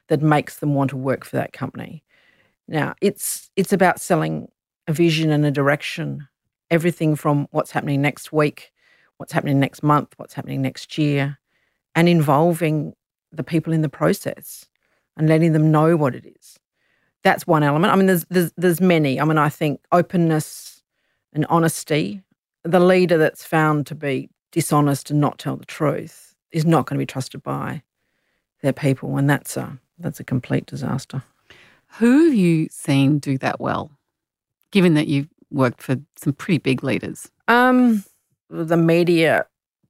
that 0.08 0.22
makes 0.22 0.58
them 0.58 0.74
want 0.74 0.89
to 0.89 0.98
work 0.98 1.24
for 1.24 1.36
that 1.38 1.53
company? 1.53 2.03
Now, 2.67 2.96
it's 3.01 3.51
it's 3.55 3.74
about 3.74 4.00
selling 4.00 4.50
a 4.88 4.93
vision 4.93 5.29
and 5.29 5.46
a 5.46 5.51
direction. 5.51 6.27
Everything 6.72 7.15
from 7.15 7.48
what's 7.51 7.72
happening 7.72 8.01
next 8.01 8.34
week, 8.34 8.72
what's 9.17 9.34
happening 9.34 9.60
next 9.60 9.84
month, 9.84 10.13
what's 10.17 10.34
happening 10.34 10.62
next 10.62 10.98
year, 10.98 11.38
and 11.93 12.10
involving 12.10 12.93
the 13.32 13.43
people 13.43 13.74
in 13.74 13.82
the 13.82 13.89
process 13.89 14.65
and 15.15 15.29
letting 15.29 15.53
them 15.53 15.70
know 15.70 15.96
what 15.96 16.15
it 16.15 16.25
is. 16.25 16.58
That's 17.23 17.47
one 17.47 17.63
element. 17.63 17.93
I 17.93 17.95
mean, 17.95 18.07
there's 18.07 18.25
there's, 18.29 18.51
there's 18.57 18.81
many. 18.81 19.19
I 19.19 19.25
mean, 19.25 19.37
I 19.37 19.49
think 19.49 19.81
openness 19.91 20.83
and 21.33 21.45
honesty 21.49 22.21
the 22.63 22.79
leader 22.79 23.17
that's 23.17 23.45
found 23.45 23.85
to 23.87 23.95
be 23.95 24.29
dishonest 24.51 25.11
and 25.11 25.19
not 25.19 25.37
tell 25.37 25.55
the 25.55 25.65
truth 25.65 26.35
is 26.51 26.65
not 26.65 26.85
going 26.85 26.97
to 26.97 27.01
be 27.01 27.05
trusted 27.05 27.43
by 27.43 27.83
their 28.61 28.73
people, 28.73 29.17
and 29.17 29.29
that's 29.29 29.57
a 29.57 29.77
that's 29.99 30.19
a 30.19 30.23
complete 30.23 30.65
disaster. 30.65 31.23
Who 31.97 32.25
have 32.25 32.33
you 32.33 32.67
seen 32.71 33.19
do 33.19 33.37
that 33.39 33.59
well, 33.59 33.91
given 34.71 34.93
that 34.95 35.07
you've 35.07 35.27
worked 35.51 35.81
for 35.81 35.97
some 36.15 36.33
pretty 36.33 36.57
big 36.57 36.83
leaders? 36.83 37.29
Um, 37.47 38.03
the 38.49 38.77
media 38.77 39.45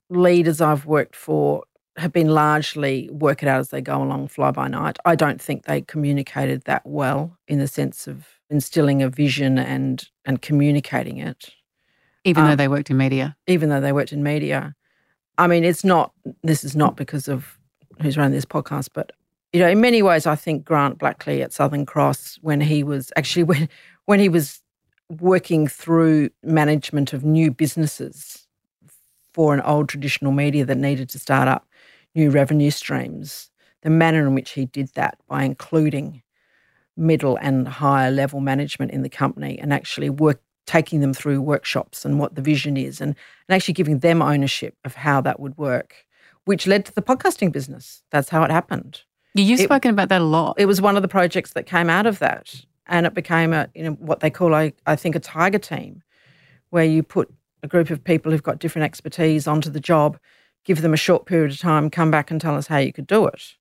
leaders 0.10 0.60
I've 0.60 0.86
worked 0.86 1.16
for 1.16 1.64
have 1.98 2.12
been 2.12 2.30
largely 2.30 3.10
work 3.12 3.44
it 3.44 3.48
out 3.48 3.60
as 3.60 3.70
they 3.70 3.82
go 3.82 4.02
along, 4.02 4.28
fly 4.28 4.52
by 4.52 4.68
night. 4.68 4.98
I 5.06 5.16
don't 5.16 5.40
think 5.42 5.66
they 5.66 5.82
communicated 5.82 6.64
that 6.64 6.82
well 6.86 7.38
in 7.48 7.60
the 7.60 7.68
sense 7.68 8.08
of 8.08 8.28
instilling 8.50 9.02
a 9.02 9.10
vision 9.10 9.58
and 9.58 10.08
and 10.26 10.42
communicating 10.42 11.18
it. 11.18 11.50
Even 12.26 12.46
though 12.46 12.52
Um, 12.52 12.58
they 12.58 12.68
worked 12.68 12.90
in 12.90 12.98
media. 12.98 13.36
even 13.48 13.70
though 13.70 13.82
they 13.82 13.92
worked 13.92 14.14
in 14.14 14.24
media. 14.24 14.74
I 15.38 15.48
mean, 15.48 15.64
it's 15.64 15.84
not, 15.84 16.14
this 16.44 16.64
is 16.64 16.76
not 16.76 16.96
because 16.96 17.28
of 17.28 17.58
who's 18.02 18.18
running 18.18 18.34
this 18.34 18.46
podcast, 18.46 18.90
but, 18.94 19.12
you 19.52 19.60
know, 19.60 19.68
in 19.68 19.82
many 19.82 20.02
ways, 20.04 20.26
I 20.28 20.36
think 20.36 20.64
Grant 20.64 21.00
Blackley 21.00 21.42
at 21.42 21.52
Southern 21.52 21.86
Cross, 21.86 22.38
when 22.42 22.62
he 22.62 22.84
was 22.84 23.12
actually, 23.18 23.44
when, 23.52 23.68
when 24.06 24.20
he 24.20 24.30
was 24.30 24.62
working 25.20 25.68
through 25.68 26.30
management 26.44 27.14
of 27.14 27.24
new 27.26 27.52
businesses 27.52 28.48
for 29.34 29.54
an 29.54 29.62
old 29.62 29.90
traditional 29.90 30.32
media 30.32 30.64
that 30.66 30.78
needed 30.78 31.10
to 31.10 31.20
start 31.20 31.48
up 31.48 31.68
new 32.16 32.30
revenue 32.30 32.72
streams. 32.72 33.50
The 33.82 33.90
manner 33.90 34.26
in 34.26 34.34
which 34.34 34.52
he 34.52 34.66
did 34.66 34.90
that 34.96 35.18
by 35.28 35.44
including 35.44 36.24
middle 36.96 37.38
and 37.42 37.68
higher 37.68 38.12
level 38.12 38.40
management 38.40 38.92
in 38.92 39.02
the 39.02 39.10
company 39.10 39.60
and 39.60 39.74
actually 39.74 40.10
work 40.10 40.42
taking 40.66 41.02
them 41.02 41.14
through 41.14 41.42
workshops 41.42 42.06
and 42.06 42.20
what 42.20 42.36
the 42.36 42.42
vision 42.42 42.78
is 42.78 43.02
and, 43.02 43.16
and 43.48 43.56
actually 43.56 43.74
giving 43.74 44.00
them 44.00 44.22
ownership 44.22 44.78
of 44.86 44.96
how 44.96 45.20
that 45.20 45.40
would 45.40 45.58
work, 45.58 46.06
which 46.46 46.68
led 46.68 46.86
to 46.86 46.94
the 46.94 47.02
podcasting 47.02 47.52
business. 47.52 48.04
That's 48.12 48.30
how 48.30 48.44
it 48.44 48.52
happened. 48.52 49.02
You've 49.34 49.60
it, 49.60 49.64
spoken 49.64 49.92
about 49.92 50.10
that 50.10 50.22
a 50.22 50.26
lot. 50.26 50.56
It 50.58 50.66
was 50.66 50.80
one 50.82 50.96
of 50.96 51.02
the 51.02 51.08
projects 51.08 51.54
that 51.54 51.66
came 51.66 51.90
out 51.90 52.06
of 52.06 52.20
that. 52.20 52.64
And 52.86 53.06
it 53.06 53.14
became 53.14 53.54
a, 53.54 53.70
you 53.74 53.84
know, 53.84 53.92
what 53.92 54.20
they 54.20 54.30
call, 54.30 54.54
I, 54.54 54.74
I 54.86 54.96
think, 54.96 55.16
a 55.16 55.20
tiger 55.20 55.58
team, 55.58 56.04
where 56.70 56.84
you 56.84 57.02
put 57.02 57.34
a 57.64 57.68
group 57.68 57.90
of 57.90 58.04
people 58.04 58.32
who've 58.32 58.44
got 58.44 58.60
different 58.60 58.84
expertise 58.84 59.48
onto 59.48 59.70
the 59.70 59.80
job, 59.80 60.20
give 60.64 60.82
them 60.82 60.94
a 60.94 60.98
short 60.98 61.26
period 61.26 61.52
of 61.52 61.60
time, 61.60 61.90
come 61.90 62.12
back 62.12 62.32
and 62.32 62.40
tell 62.40 62.56
us 62.56 62.68
how 62.68 62.78
you 62.78 62.94
could 62.94 63.08
do 63.08 63.26
it. 63.28 63.56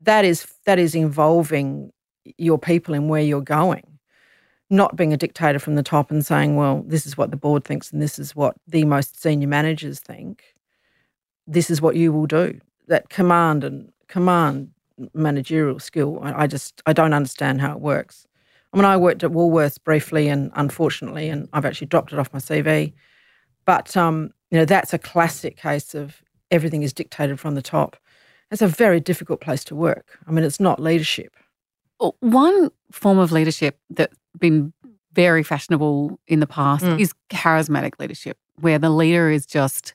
That 0.00 0.24
is 0.24 0.46
that 0.64 0.78
is 0.78 0.94
involving 0.94 1.92
your 2.36 2.58
people 2.58 2.94
and 2.94 3.08
where 3.08 3.22
you're 3.22 3.40
going 3.40 3.98
not 4.70 4.96
being 4.96 5.12
a 5.12 5.16
dictator 5.16 5.58
from 5.58 5.76
the 5.76 5.82
top 5.82 6.10
and 6.10 6.24
saying, 6.24 6.56
well, 6.56 6.84
this 6.86 7.06
is 7.06 7.16
what 7.16 7.30
the 7.30 7.36
board 7.36 7.64
thinks 7.64 7.90
and 7.90 8.02
this 8.02 8.18
is 8.18 8.36
what 8.36 8.56
the 8.66 8.84
most 8.84 9.20
senior 9.20 9.48
managers 9.48 10.00
think. 10.00 10.54
This 11.46 11.70
is 11.70 11.80
what 11.80 11.96
you 11.96 12.12
will 12.12 12.26
do. 12.26 12.60
That 12.88 13.08
command 13.08 13.64
and 13.64 13.90
command 14.08 14.70
managerial 15.14 15.78
skill, 15.78 16.18
I, 16.22 16.42
I 16.42 16.46
just 16.46 16.82
I 16.84 16.92
don't 16.92 17.14
understand 17.14 17.60
how 17.60 17.72
it 17.72 17.80
works. 17.80 18.26
I 18.72 18.76
mean, 18.76 18.84
I 18.84 18.98
worked 18.98 19.24
at 19.24 19.30
Woolworths 19.30 19.82
briefly, 19.82 20.28
and 20.28 20.50
unfortunately, 20.54 21.30
and 21.30 21.48
I've 21.54 21.64
actually 21.64 21.86
dropped 21.86 22.12
it 22.12 22.18
off 22.18 22.32
my 22.34 22.38
CV. 22.38 22.92
But 23.64 23.96
um, 23.96 24.32
you 24.50 24.58
know, 24.58 24.64
that's 24.64 24.92
a 24.92 24.98
classic 24.98 25.56
case 25.56 25.94
of 25.94 26.22
everything 26.50 26.82
is 26.82 26.92
dictated 26.92 27.38
from 27.38 27.54
the 27.54 27.62
top. 27.62 27.96
It's 28.50 28.62
a 28.62 28.68
very 28.68 29.00
difficult 29.00 29.40
place 29.40 29.64
to 29.64 29.74
work. 29.74 30.18
I 30.26 30.30
mean, 30.30 30.44
it's 30.44 30.60
not 30.60 30.80
leadership. 30.80 31.34
One 32.20 32.70
form 32.92 33.18
of 33.18 33.32
leadership 33.32 33.78
that's 33.90 34.16
been 34.38 34.72
very 35.12 35.42
fashionable 35.42 36.18
in 36.28 36.40
the 36.40 36.46
past 36.46 36.84
mm. 36.84 36.98
is 37.00 37.12
charismatic 37.28 37.98
leadership, 37.98 38.38
where 38.60 38.78
the 38.78 38.90
leader 38.90 39.30
is 39.30 39.44
just 39.44 39.94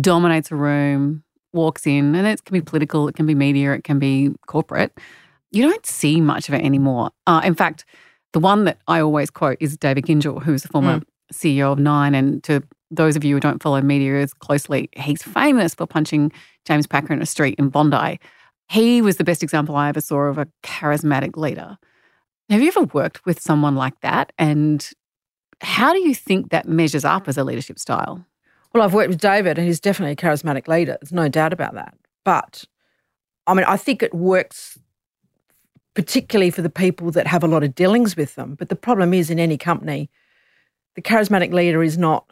dominates 0.00 0.50
a 0.50 0.56
room, 0.56 1.24
walks 1.52 1.86
in, 1.86 2.14
and 2.14 2.26
it 2.26 2.44
can 2.44 2.54
be 2.54 2.60
political, 2.60 3.08
it 3.08 3.16
can 3.16 3.26
be 3.26 3.34
media, 3.34 3.72
it 3.72 3.84
can 3.84 3.98
be 3.98 4.30
corporate. 4.46 4.96
You 5.50 5.62
don't 5.62 5.84
see 5.84 6.20
much 6.20 6.48
of 6.48 6.54
it 6.54 6.62
anymore. 6.64 7.10
Uh, 7.26 7.40
in 7.44 7.54
fact, 7.54 7.84
the 8.32 8.40
one 8.40 8.64
that 8.64 8.78
I 8.86 9.00
always 9.00 9.30
quote 9.30 9.58
is 9.60 9.76
David 9.76 10.04
Gyngell, 10.04 10.42
who's 10.42 10.64
a 10.64 10.68
former 10.68 11.00
mm. 11.00 11.04
CEO 11.32 11.72
of 11.72 11.78
Nine. 11.78 12.14
And 12.14 12.42
to 12.44 12.62
those 12.90 13.16
of 13.16 13.24
you 13.24 13.34
who 13.34 13.40
don't 13.40 13.62
follow 13.62 13.80
media 13.80 14.20
as 14.20 14.32
closely, 14.34 14.88
he's 14.96 15.22
famous 15.22 15.74
for 15.74 15.86
punching 15.86 16.32
James 16.64 16.86
Packer 16.86 17.12
in 17.12 17.22
a 17.22 17.26
street 17.26 17.56
in 17.58 17.68
Bondi. 17.68 18.18
He 18.68 19.02
was 19.02 19.16
the 19.16 19.24
best 19.24 19.42
example 19.42 19.76
I 19.76 19.88
ever 19.88 20.00
saw 20.00 20.22
of 20.22 20.38
a 20.38 20.48
charismatic 20.62 21.36
leader. 21.36 21.78
Have 22.48 22.60
you 22.60 22.68
ever 22.68 22.82
worked 22.82 23.24
with 23.26 23.40
someone 23.40 23.74
like 23.74 24.00
that? 24.00 24.32
And 24.38 24.88
how 25.60 25.92
do 25.92 26.00
you 26.00 26.14
think 26.14 26.50
that 26.50 26.68
measures 26.68 27.04
up 27.04 27.28
as 27.28 27.38
a 27.38 27.44
leadership 27.44 27.78
style? 27.78 28.24
Well, 28.72 28.82
I've 28.82 28.94
worked 28.94 29.08
with 29.08 29.20
David, 29.20 29.58
and 29.58 29.66
he's 29.66 29.80
definitely 29.80 30.12
a 30.12 30.16
charismatic 30.16 30.68
leader. 30.68 30.98
There's 31.00 31.12
no 31.12 31.28
doubt 31.28 31.52
about 31.52 31.74
that. 31.74 31.94
But 32.24 32.64
I 33.46 33.54
mean, 33.54 33.64
I 33.66 33.76
think 33.76 34.02
it 34.02 34.14
works 34.14 34.78
particularly 35.94 36.50
for 36.50 36.62
the 36.62 36.70
people 36.70 37.10
that 37.10 37.26
have 37.26 37.42
a 37.42 37.48
lot 37.48 37.64
of 37.64 37.74
dealings 37.74 38.16
with 38.16 38.34
them. 38.34 38.54
But 38.54 38.68
the 38.68 38.76
problem 38.76 39.14
is 39.14 39.30
in 39.30 39.38
any 39.38 39.56
company, 39.56 40.10
the 40.94 41.02
charismatic 41.02 41.52
leader 41.52 41.82
is 41.82 41.96
not, 41.96 42.28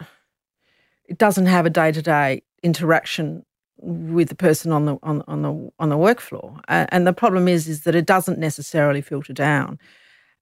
it 1.07 1.19
doesn't 1.19 1.47
have 1.47 1.67
a 1.67 1.71
day 1.71 1.93
to 1.93 2.03
day 2.03 2.43
interaction 2.63 3.45
with 3.79 4.29
the 4.29 4.35
person 4.35 4.73
on 4.73 4.87
the 4.87 4.97
on, 5.03 5.23
on 5.27 5.43
the 5.43 5.71
on 5.79 5.89
the 5.89 5.97
work 5.97 6.21
floor. 6.21 6.59
Uh, 6.69 6.87
and 6.91 7.07
the 7.07 7.13
problem 7.13 7.49
is 7.49 7.69
is 7.69 7.83
that 7.83 7.95
it 7.95 8.07
doesn't 8.07 8.39
necessarily 8.39 9.01
filter 9.01 9.33
down. 9.33 9.79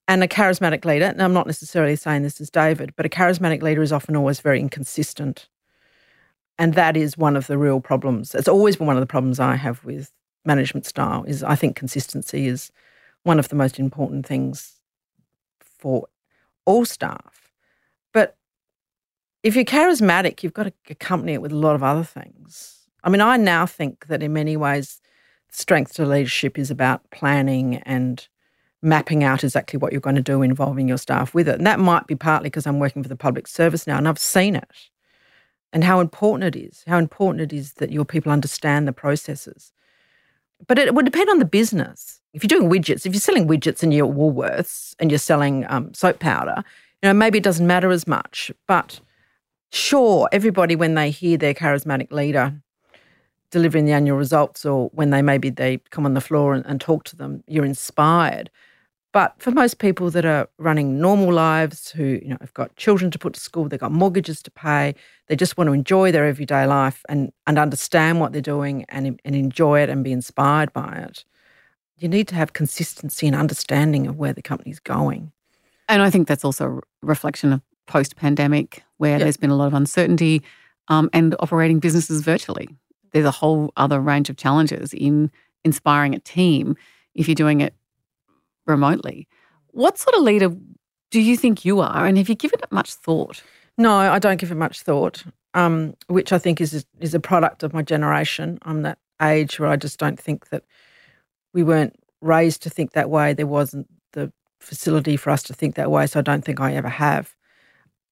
And 0.08 0.22
a 0.22 0.28
charismatic 0.28 0.84
leader, 0.84 1.06
and 1.06 1.22
I'm 1.22 1.32
not 1.32 1.46
necessarily 1.46 1.96
saying 1.96 2.22
this 2.22 2.40
is 2.40 2.50
David, 2.50 2.92
but 2.96 3.06
a 3.06 3.08
charismatic 3.08 3.62
leader 3.62 3.82
is 3.82 3.92
often 3.92 4.16
always 4.16 4.40
very 4.40 4.60
inconsistent. 4.60 5.48
And 6.58 6.74
that 6.74 6.96
is 6.96 7.16
one 7.16 7.36
of 7.36 7.46
the 7.46 7.56
real 7.56 7.80
problems. 7.80 8.34
It's 8.34 8.48
always 8.48 8.76
been 8.76 8.86
one 8.86 8.96
of 8.96 9.00
the 9.00 9.06
problems 9.06 9.40
I 9.40 9.56
have 9.56 9.84
with 9.84 10.12
management 10.44 10.86
style 10.86 11.24
is 11.24 11.42
I 11.42 11.54
think 11.54 11.76
consistency 11.76 12.46
is 12.46 12.70
one 13.22 13.38
of 13.38 13.48
the 13.48 13.56
most 13.56 13.78
important 13.78 14.26
things 14.26 14.74
for 15.60 16.08
all 16.64 16.84
staff. 16.84 17.41
If 19.42 19.56
you're 19.56 19.64
charismatic, 19.64 20.42
you've 20.42 20.52
got 20.52 20.64
to 20.64 20.72
accompany 20.88 21.32
it 21.34 21.42
with 21.42 21.52
a 21.52 21.56
lot 21.56 21.74
of 21.74 21.82
other 21.82 22.04
things. 22.04 22.86
I 23.02 23.10
mean, 23.10 23.20
I 23.20 23.36
now 23.36 23.66
think 23.66 24.06
that 24.06 24.22
in 24.22 24.32
many 24.32 24.56
ways, 24.56 25.00
strength 25.50 25.94
to 25.94 26.06
leadership 26.06 26.58
is 26.58 26.70
about 26.70 27.10
planning 27.10 27.76
and 27.78 28.26
mapping 28.82 29.24
out 29.24 29.44
exactly 29.44 29.78
what 29.78 29.92
you're 29.92 30.00
going 30.00 30.16
to 30.16 30.22
do 30.22 30.42
involving 30.42 30.88
your 30.88 30.98
staff 30.98 31.34
with 31.34 31.48
it. 31.48 31.56
And 31.56 31.66
that 31.66 31.78
might 31.78 32.06
be 32.06 32.14
partly 32.14 32.50
because 32.50 32.66
I'm 32.66 32.78
working 32.78 33.02
for 33.02 33.08
the 33.08 33.16
public 33.16 33.46
service 33.46 33.86
now 33.86 33.96
and 33.98 34.08
I've 34.08 34.18
seen 34.18 34.56
it 34.56 34.70
and 35.72 35.84
how 35.84 36.00
important 36.00 36.54
it 36.54 36.58
is, 36.58 36.84
how 36.86 36.98
important 36.98 37.52
it 37.52 37.56
is 37.56 37.74
that 37.74 37.92
your 37.92 38.04
people 38.04 38.32
understand 38.32 38.86
the 38.86 38.92
processes. 38.92 39.72
But 40.66 40.78
it 40.78 40.94
would 40.94 41.04
depend 41.04 41.30
on 41.30 41.38
the 41.38 41.44
business. 41.44 42.20
If 42.32 42.42
you're 42.42 42.60
doing 42.60 42.70
widgets, 42.70 43.06
if 43.06 43.12
you're 43.12 43.20
selling 43.20 43.48
widgets 43.48 43.82
and 43.82 43.92
you're 43.92 44.06
Woolworths 44.06 44.94
and 44.98 45.10
you're 45.10 45.18
selling 45.18 45.64
um, 45.68 45.92
soap 45.94 46.18
powder, 46.18 46.62
you 47.02 47.08
know, 47.08 47.14
maybe 47.14 47.38
it 47.38 47.44
doesn't 47.44 47.66
matter 47.66 47.90
as 47.90 48.06
much. 48.06 48.52
But 48.68 49.00
sure, 49.72 50.28
everybody, 50.32 50.76
when 50.76 50.94
they 50.94 51.10
hear 51.10 51.36
their 51.36 51.54
charismatic 51.54 52.12
leader 52.12 52.62
delivering 53.50 53.84
the 53.84 53.92
annual 53.92 54.16
results 54.16 54.64
or 54.64 54.88
when 54.94 55.10
they 55.10 55.22
maybe 55.22 55.50
they 55.50 55.78
come 55.90 56.06
on 56.06 56.14
the 56.14 56.20
floor 56.20 56.54
and, 56.54 56.64
and 56.66 56.80
talk 56.80 57.04
to 57.04 57.16
them, 57.16 57.44
you're 57.46 57.64
inspired. 57.64 58.50
But 59.12 59.34
for 59.38 59.50
most 59.50 59.78
people 59.78 60.10
that 60.10 60.24
are 60.24 60.48
running 60.56 60.98
normal 60.98 61.30
lives, 61.32 61.90
who 61.90 62.18
you 62.22 62.28
know 62.28 62.38
have 62.40 62.54
got 62.54 62.74
children 62.76 63.10
to 63.10 63.18
put 63.18 63.34
to 63.34 63.40
school, 63.40 63.68
they've 63.68 63.78
got 63.78 63.92
mortgages 63.92 64.42
to 64.42 64.50
pay, 64.50 64.94
they 65.26 65.36
just 65.36 65.58
want 65.58 65.68
to 65.68 65.74
enjoy 65.74 66.10
their 66.10 66.26
everyday 66.26 66.66
life 66.66 67.04
and 67.10 67.30
and 67.46 67.58
understand 67.58 68.20
what 68.20 68.32
they're 68.32 68.40
doing 68.40 68.86
and 68.88 69.20
and 69.22 69.36
enjoy 69.36 69.80
it 69.80 69.90
and 69.90 70.02
be 70.02 70.12
inspired 70.12 70.72
by 70.72 71.04
it. 71.06 71.26
You 71.98 72.08
need 72.08 72.26
to 72.28 72.34
have 72.34 72.54
consistency 72.54 73.26
and 73.26 73.36
understanding 73.36 74.06
of 74.06 74.16
where 74.16 74.32
the 74.32 74.42
company's 74.42 74.80
going. 74.80 75.30
And 75.88 76.00
I 76.00 76.08
think 76.08 76.26
that's 76.26 76.44
also 76.44 76.78
a 76.78 77.06
reflection 77.06 77.52
of 77.52 77.60
post-pandemic, 77.86 78.82
where 78.98 79.18
there's 79.18 79.36
been 79.36 79.50
a 79.50 79.56
lot 79.56 79.66
of 79.66 79.74
uncertainty 79.74 80.42
um, 80.88 81.10
and 81.12 81.34
operating 81.40 81.78
businesses 81.78 82.22
virtually. 82.22 82.68
There's 83.12 83.26
a 83.26 83.30
whole 83.30 83.72
other 83.76 84.00
range 84.00 84.30
of 84.30 84.36
challenges 84.36 84.92
in 84.92 85.30
inspiring 85.64 86.14
a 86.14 86.18
team 86.20 86.76
if 87.14 87.28
you're 87.28 87.34
doing 87.34 87.60
it 87.60 87.74
remotely. 88.66 89.28
What 89.68 89.98
sort 89.98 90.16
of 90.16 90.22
leader 90.22 90.54
do 91.10 91.20
you 91.20 91.36
think 91.36 91.64
you 91.64 91.80
are, 91.80 92.06
and 92.06 92.16
have 92.18 92.28
you 92.28 92.34
given 92.34 92.60
it 92.62 92.72
much 92.72 92.94
thought? 92.94 93.42
No, 93.76 93.92
I 93.92 94.18
don't 94.18 94.40
give 94.40 94.50
it 94.50 94.56
much 94.56 94.82
thought, 94.82 95.24
um, 95.54 95.94
which 96.06 96.32
I 96.32 96.38
think 96.38 96.60
is 96.60 96.84
is 97.00 97.14
a 97.14 97.20
product 97.20 97.62
of 97.62 97.74
my 97.74 97.82
generation. 97.82 98.58
I'm 98.62 98.82
that 98.82 98.98
age 99.20 99.58
where 99.60 99.68
I 99.68 99.76
just 99.76 99.98
don't 99.98 100.18
think 100.18 100.48
that 100.48 100.64
we 101.52 101.62
weren't 101.62 101.96
raised 102.20 102.62
to 102.62 102.70
think 102.70 102.92
that 102.92 103.10
way. 103.10 103.34
There 103.34 103.46
wasn't 103.46 103.88
the 104.12 104.32
facility 104.60 105.16
for 105.16 105.30
us 105.30 105.42
to 105.44 105.54
think 105.54 105.74
that 105.74 105.90
way, 105.90 106.06
so 106.06 106.20
I 106.20 106.22
don't 106.22 106.44
think 106.44 106.60
I 106.60 106.74
ever 106.74 106.88
have. 106.88 107.34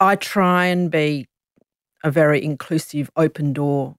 I 0.01 0.17
try 0.17 0.67
and 0.67 0.91
be 0.91 1.29
a 2.03 2.11
very 2.11 2.43
inclusive, 2.43 3.11
open 3.17 3.53
door 3.53 3.97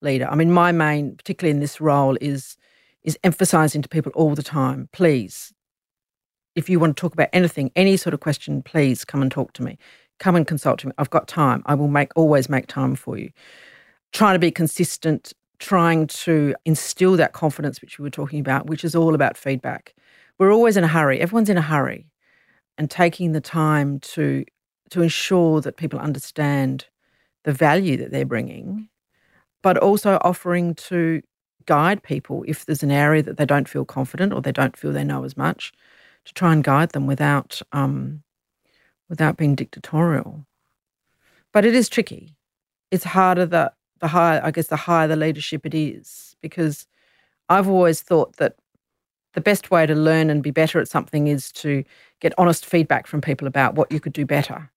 leader. 0.00 0.28
I 0.28 0.34
mean, 0.34 0.50
my 0.50 0.72
main, 0.72 1.16
particularly 1.16 1.52
in 1.52 1.60
this 1.60 1.80
role, 1.80 2.18
is 2.20 2.56
is 3.04 3.18
emphasizing 3.24 3.82
to 3.82 3.88
people 3.88 4.12
all 4.14 4.34
the 4.34 4.44
time, 4.44 4.88
please, 4.92 5.52
if 6.54 6.70
you 6.70 6.78
want 6.78 6.96
to 6.96 7.00
talk 7.00 7.12
about 7.12 7.28
anything, 7.32 7.70
any 7.74 7.96
sort 7.96 8.14
of 8.14 8.20
question, 8.20 8.62
please 8.62 9.04
come 9.04 9.22
and 9.22 9.30
talk 9.30 9.52
to 9.54 9.62
me. 9.62 9.76
Come 10.20 10.36
and 10.36 10.46
consult 10.46 10.78
to 10.80 10.86
me. 10.86 10.92
I've 10.98 11.10
got 11.10 11.26
time. 11.26 11.62
I 11.66 11.74
will 11.74 11.88
make 11.88 12.12
always 12.14 12.48
make 12.48 12.68
time 12.68 12.94
for 12.94 13.18
you. 13.18 13.30
Trying 14.12 14.34
to 14.34 14.38
be 14.38 14.52
consistent, 14.52 15.32
trying 15.58 16.06
to 16.06 16.54
instill 16.64 17.16
that 17.16 17.32
confidence 17.32 17.80
which 17.80 17.98
we 17.98 18.04
were 18.04 18.10
talking 18.10 18.38
about, 18.38 18.66
which 18.66 18.84
is 18.84 18.94
all 18.94 19.14
about 19.14 19.36
feedback. 19.36 19.94
We're 20.38 20.52
always 20.52 20.76
in 20.76 20.84
a 20.84 20.88
hurry. 20.88 21.20
Everyone's 21.20 21.50
in 21.50 21.58
a 21.58 21.62
hurry. 21.62 22.06
And 22.78 22.90
taking 22.90 23.32
the 23.32 23.40
time 23.40 23.98
to 24.00 24.44
to 24.92 25.02
ensure 25.02 25.60
that 25.60 25.76
people 25.76 25.98
understand 25.98 26.86
the 27.44 27.52
value 27.52 27.96
that 27.96 28.10
they're 28.10 28.24
bringing 28.24 28.88
but 29.62 29.78
also 29.78 30.18
offering 30.22 30.74
to 30.74 31.22
guide 31.66 32.02
people 32.02 32.44
if 32.46 32.66
there's 32.66 32.82
an 32.82 32.90
area 32.90 33.22
that 33.22 33.36
they 33.36 33.46
don't 33.46 33.68
feel 33.68 33.84
confident 33.84 34.32
or 34.32 34.42
they 34.42 34.52
don't 34.52 34.76
feel 34.76 34.92
they 34.92 35.04
know 35.04 35.24
as 35.24 35.36
much, 35.36 35.72
to 36.24 36.34
try 36.34 36.52
and 36.52 36.64
guide 36.64 36.90
them 36.90 37.06
without 37.06 37.62
um, 37.72 38.22
without 39.08 39.36
being 39.36 39.54
dictatorial. 39.54 40.44
But 41.52 41.64
it 41.64 41.74
is 41.74 41.88
tricky. 41.88 42.36
It's 42.90 43.04
harder 43.04 43.46
the 43.46 43.72
the 44.00 44.08
higher 44.08 44.40
I 44.42 44.50
guess 44.50 44.66
the 44.66 44.76
higher 44.76 45.08
the 45.08 45.16
leadership 45.16 45.64
it 45.64 45.74
is 45.74 46.36
because 46.42 46.86
I've 47.48 47.68
always 47.68 48.02
thought 48.02 48.36
that 48.36 48.56
the 49.34 49.40
best 49.40 49.70
way 49.70 49.86
to 49.86 49.94
learn 49.94 50.28
and 50.28 50.42
be 50.42 50.50
better 50.50 50.78
at 50.78 50.88
something 50.88 51.26
is 51.26 51.50
to 51.52 51.84
get 52.20 52.34
honest 52.36 52.66
feedback 52.66 53.06
from 53.06 53.20
people 53.20 53.48
about 53.48 53.74
what 53.74 53.90
you 53.90 53.98
could 53.98 54.12
do 54.12 54.26
better. 54.26 54.70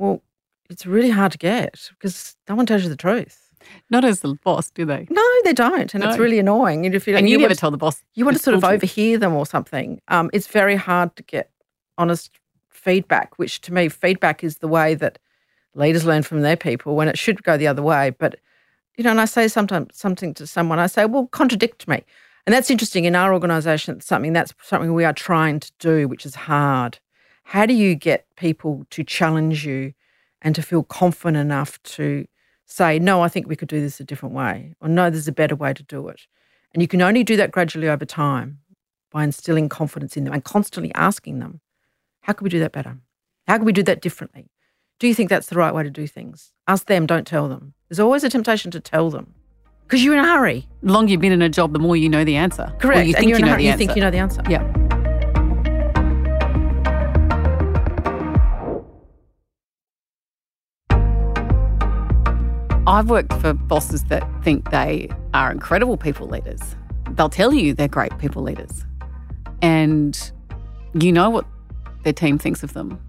Well, 0.00 0.22
it's 0.70 0.86
really 0.86 1.10
hard 1.10 1.30
to 1.32 1.38
get 1.38 1.90
because 1.90 2.34
no 2.48 2.54
one 2.54 2.64
tells 2.64 2.82
you 2.82 2.88
the 2.88 2.96
truth. 2.96 3.52
Not 3.90 4.02
as 4.02 4.20
the 4.20 4.34
boss, 4.42 4.70
do 4.70 4.86
they? 4.86 5.06
No, 5.10 5.22
they 5.44 5.52
don't, 5.52 5.92
and 5.94 6.02
it's 6.02 6.16
really 6.16 6.38
annoying. 6.38 6.86
And 6.86 6.94
if 6.94 7.06
you, 7.06 7.14
And 7.14 7.28
you, 7.28 7.36
you 7.36 7.42
never 7.42 7.54
tell 7.54 7.70
the 7.70 7.76
boss. 7.76 8.02
you 8.14 8.24
want 8.24 8.38
to 8.38 8.42
sort 8.42 8.56
of 8.56 8.64
overhear 8.64 9.18
them 9.18 9.34
or 9.34 9.44
something, 9.44 10.00
um, 10.08 10.30
it's 10.32 10.46
very 10.46 10.76
hard 10.76 11.14
to 11.16 11.22
get 11.24 11.50
honest 11.98 12.30
feedback. 12.70 13.38
Which 13.38 13.60
to 13.62 13.74
me, 13.74 13.90
feedback 13.90 14.42
is 14.42 14.58
the 14.58 14.68
way 14.68 14.94
that 14.94 15.18
leaders 15.74 16.06
learn 16.06 16.22
from 16.22 16.40
their 16.40 16.56
people 16.56 16.96
when 16.96 17.08
it 17.08 17.18
should 17.18 17.42
go 17.42 17.58
the 17.58 17.66
other 17.66 17.82
way. 17.82 18.08
But 18.18 18.36
you 18.96 19.04
know, 19.04 19.10
and 19.10 19.20
I 19.20 19.26
say 19.26 19.48
sometimes 19.48 19.94
something 19.98 20.32
to 20.34 20.46
someone, 20.46 20.78
I 20.78 20.86
say, 20.86 21.04
"Well, 21.04 21.26
contradict 21.26 21.86
me," 21.86 22.02
and 22.46 22.54
that's 22.54 22.70
interesting 22.70 23.04
in 23.04 23.14
our 23.14 23.34
organisation. 23.34 23.96
It's 23.96 24.06
something 24.06 24.32
that's 24.32 24.54
something 24.62 24.94
we 24.94 25.04
are 25.04 25.12
trying 25.12 25.60
to 25.60 25.70
do, 25.78 26.08
which 26.08 26.24
is 26.24 26.34
hard. 26.34 26.98
How 27.50 27.66
do 27.66 27.74
you 27.74 27.96
get 27.96 28.26
people 28.36 28.86
to 28.90 29.02
challenge 29.02 29.66
you 29.66 29.92
and 30.40 30.54
to 30.54 30.62
feel 30.62 30.84
confident 30.84 31.36
enough 31.36 31.82
to 31.82 32.26
say, 32.64 33.00
"No, 33.00 33.22
I 33.24 33.28
think 33.28 33.48
we 33.48 33.56
could 33.56 33.66
do 33.66 33.80
this 33.80 33.98
a 33.98 34.04
different 34.04 34.36
way," 34.36 34.76
or 34.80 34.88
"No, 34.88 35.10
there's 35.10 35.26
a 35.26 35.32
better 35.32 35.56
way 35.56 35.72
to 35.74 35.82
do 35.82 36.06
it," 36.06 36.28
and 36.72 36.80
you 36.80 36.86
can 36.86 37.02
only 37.02 37.24
do 37.24 37.34
that 37.36 37.50
gradually 37.50 37.88
over 37.88 38.04
time 38.04 38.60
by 39.10 39.24
instilling 39.24 39.68
confidence 39.68 40.16
in 40.16 40.22
them 40.22 40.32
and 40.32 40.44
constantly 40.44 40.92
asking 40.94 41.40
them, 41.40 41.60
"How 42.20 42.34
can 42.34 42.44
we 42.44 42.50
do 42.50 42.60
that 42.60 42.70
better? 42.70 42.98
How 43.48 43.56
can 43.56 43.66
we 43.66 43.72
do 43.72 43.82
that 43.82 44.00
differently?" 44.00 44.52
Do 45.00 45.08
you 45.08 45.14
think 45.16 45.28
that's 45.28 45.48
the 45.48 45.56
right 45.56 45.74
way 45.74 45.82
to 45.82 45.90
do 45.90 46.06
things? 46.06 46.52
Ask 46.68 46.86
them, 46.86 47.04
don't 47.04 47.26
tell 47.26 47.48
them. 47.48 47.74
There's 47.88 47.98
always 47.98 48.22
a 48.22 48.30
temptation 48.30 48.70
to 48.70 48.78
tell 48.78 49.10
them 49.10 49.34
because 49.82 50.04
you're 50.04 50.14
in 50.14 50.24
a 50.24 50.28
hurry. 50.36 50.68
The 50.84 50.92
longer 50.92 51.10
you've 51.10 51.20
been 51.20 51.32
in 51.32 51.42
a 51.42 51.48
job, 51.48 51.72
the 51.72 51.80
more 51.80 51.96
you 51.96 52.08
know 52.08 52.22
the 52.22 52.36
answer. 52.36 52.70
Or 52.72 52.78
Correct. 52.78 53.08
you 53.08 53.14
and 53.14 53.16
think 53.16 53.28
you're 53.30 53.38
you 53.40 53.44
know 53.44 53.50
hurry. 53.50 53.62
the 53.62 53.64
You 53.64 53.70
answer. 53.72 53.78
think 53.86 53.96
you 53.96 54.02
know 54.02 54.10
the 54.12 54.18
answer. 54.18 54.42
Yeah. 54.48 54.89
I've 62.90 63.08
worked 63.08 63.32
for 63.34 63.52
bosses 63.52 64.02
that 64.06 64.28
think 64.42 64.72
they 64.72 65.08
are 65.32 65.52
incredible 65.52 65.96
people 65.96 66.26
leaders. 66.26 66.58
They'll 67.12 67.28
tell 67.28 67.54
you 67.54 67.72
they're 67.72 67.86
great 67.86 68.18
people 68.18 68.42
leaders. 68.42 68.84
And 69.62 70.32
you 70.94 71.12
know 71.12 71.30
what 71.30 71.46
their 72.02 72.12
team 72.12 72.36
thinks 72.36 72.64
of 72.64 72.72
them. 72.72 73.00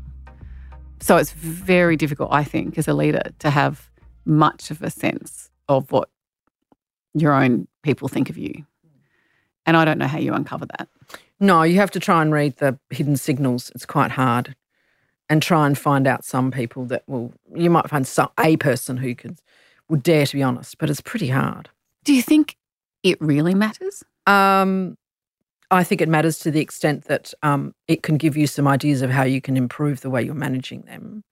So 0.99 1.17
it's 1.17 1.31
very 1.31 1.97
difficult, 1.97 2.29
I 2.31 2.43
think, 2.43 2.77
as 2.77 2.87
a 2.87 2.93
leader 2.93 3.23
to 3.39 3.49
have 3.49 3.89
much 4.23 4.69
of 4.69 4.83
a 4.83 4.91
sense 4.91 5.49
of 5.67 5.91
what 5.91 6.09
your 7.15 7.33
own 7.33 7.67
people 7.81 8.07
think 8.07 8.29
of 8.29 8.37
you. 8.37 8.67
And 9.65 9.75
I 9.75 9.83
don't 9.83 9.97
know 9.97 10.05
how 10.05 10.19
you 10.19 10.35
uncover 10.35 10.67
that. 10.77 10.89
No, 11.39 11.63
you 11.63 11.77
have 11.77 11.89
to 11.91 11.99
try 11.99 12.21
and 12.21 12.31
read 12.31 12.57
the 12.57 12.77
hidden 12.91 13.17
signals. 13.17 13.71
It's 13.73 13.87
quite 13.87 14.11
hard. 14.11 14.55
And 15.27 15.41
try 15.41 15.65
and 15.65 15.75
find 15.75 16.05
out 16.05 16.23
some 16.23 16.51
people 16.51 16.85
that 16.85 17.01
will, 17.07 17.33
you 17.55 17.71
might 17.71 17.89
find 17.89 18.05
some, 18.05 18.29
a 18.39 18.57
person 18.57 18.97
who 18.97 19.15
could, 19.15 19.39
would 19.91 20.01
dare 20.01 20.25
to 20.25 20.35
be 20.35 20.41
honest, 20.41 20.77
but 20.79 20.89
it's 20.89 21.01
pretty 21.01 21.27
hard. 21.27 21.69
Do 22.03 22.13
you 22.13 22.23
think 22.23 22.57
it 23.03 23.21
really 23.21 23.53
matters? 23.53 24.03
Um, 24.25 24.97
I 25.69 25.83
think 25.83 26.01
it 26.01 26.09
matters 26.09 26.39
to 26.39 26.51
the 26.51 26.59
extent 26.59 27.05
that 27.05 27.33
um, 27.43 27.75
it 27.87 28.01
can 28.01 28.17
give 28.17 28.35
you 28.35 28.47
some 28.47 28.67
ideas 28.67 29.01
of 29.01 29.09
how 29.09 29.23
you 29.23 29.41
can 29.41 29.55
improve 29.55 30.01
the 30.01 30.09
way 30.09 30.23
you're 30.23 30.33
managing 30.33 30.81
them. 30.81 31.23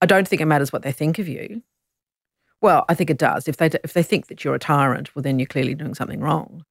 I 0.00 0.06
don't 0.06 0.28
think 0.28 0.40
it 0.40 0.46
matters 0.46 0.72
what 0.72 0.82
they 0.82 0.92
think 0.92 1.18
of 1.18 1.28
you. 1.28 1.62
Well, 2.60 2.84
I 2.88 2.94
think 2.94 3.10
it 3.10 3.18
does. 3.18 3.46
If 3.48 3.58
they 3.58 3.70
if 3.84 3.92
they 3.92 4.02
think 4.02 4.28
that 4.28 4.44
you're 4.44 4.54
a 4.54 4.58
tyrant, 4.58 5.14
well, 5.14 5.22
then 5.22 5.38
you're 5.38 5.46
clearly 5.46 5.74
doing 5.74 5.94
something 5.94 6.20
wrong. 6.20 6.64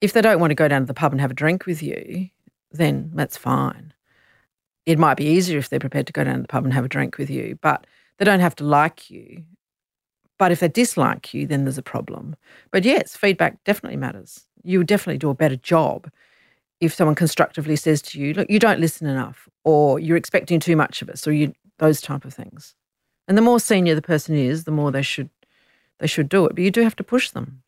If 0.00 0.12
they 0.12 0.22
don't 0.22 0.40
want 0.40 0.52
to 0.52 0.54
go 0.54 0.68
down 0.68 0.82
to 0.82 0.86
the 0.86 0.94
pub 0.94 1.12
and 1.12 1.20
have 1.20 1.30
a 1.30 1.34
drink 1.34 1.66
with 1.66 1.82
you, 1.82 2.30
then 2.72 3.10
that's 3.14 3.36
fine. 3.36 3.92
It 4.86 4.98
might 4.98 5.16
be 5.16 5.26
easier 5.26 5.58
if 5.58 5.68
they're 5.68 5.80
prepared 5.80 6.06
to 6.06 6.12
go 6.12 6.24
down 6.24 6.36
to 6.36 6.42
the 6.42 6.48
pub 6.48 6.64
and 6.64 6.72
have 6.72 6.84
a 6.84 6.88
drink 6.88 7.18
with 7.18 7.28
you, 7.28 7.58
but 7.60 7.86
they 8.16 8.24
don't 8.24 8.40
have 8.40 8.56
to 8.56 8.64
like 8.64 9.10
you. 9.10 9.44
But 10.38 10.52
if 10.52 10.60
they 10.60 10.68
dislike 10.68 11.34
you, 11.34 11.46
then 11.46 11.64
there's 11.64 11.78
a 11.78 11.82
problem. 11.82 12.36
But 12.70 12.84
yes, 12.84 13.16
feedback 13.16 13.62
definitely 13.64 13.96
matters. 13.96 14.46
You 14.62 14.78
would 14.78 14.86
definitely 14.86 15.18
do 15.18 15.30
a 15.30 15.34
better 15.34 15.56
job 15.56 16.10
if 16.80 16.94
someone 16.94 17.16
constructively 17.16 17.74
says 17.76 18.00
to 18.02 18.20
you, 18.20 18.34
"Look, 18.34 18.48
you 18.48 18.58
don't 18.58 18.80
listen 18.80 19.08
enough," 19.08 19.48
or 19.64 19.98
"You're 19.98 20.16
expecting 20.16 20.60
too 20.60 20.76
much 20.76 21.02
of 21.02 21.08
us," 21.08 21.26
or 21.26 21.32
you 21.32 21.52
those 21.78 22.00
type 22.00 22.24
of 22.24 22.34
things. 22.34 22.74
And 23.26 23.36
the 23.36 23.42
more 23.42 23.60
senior 23.60 23.94
the 23.94 24.02
person 24.02 24.34
is, 24.36 24.64
the 24.64 24.70
more 24.70 24.90
they 24.90 25.02
should 25.02 25.30
they 25.98 26.06
should 26.06 26.28
do 26.28 26.46
it. 26.46 26.54
But 26.54 26.62
you 26.62 26.70
do 26.70 26.82
have 26.82 26.96
to 26.96 27.04
push 27.04 27.30
them. 27.30 27.62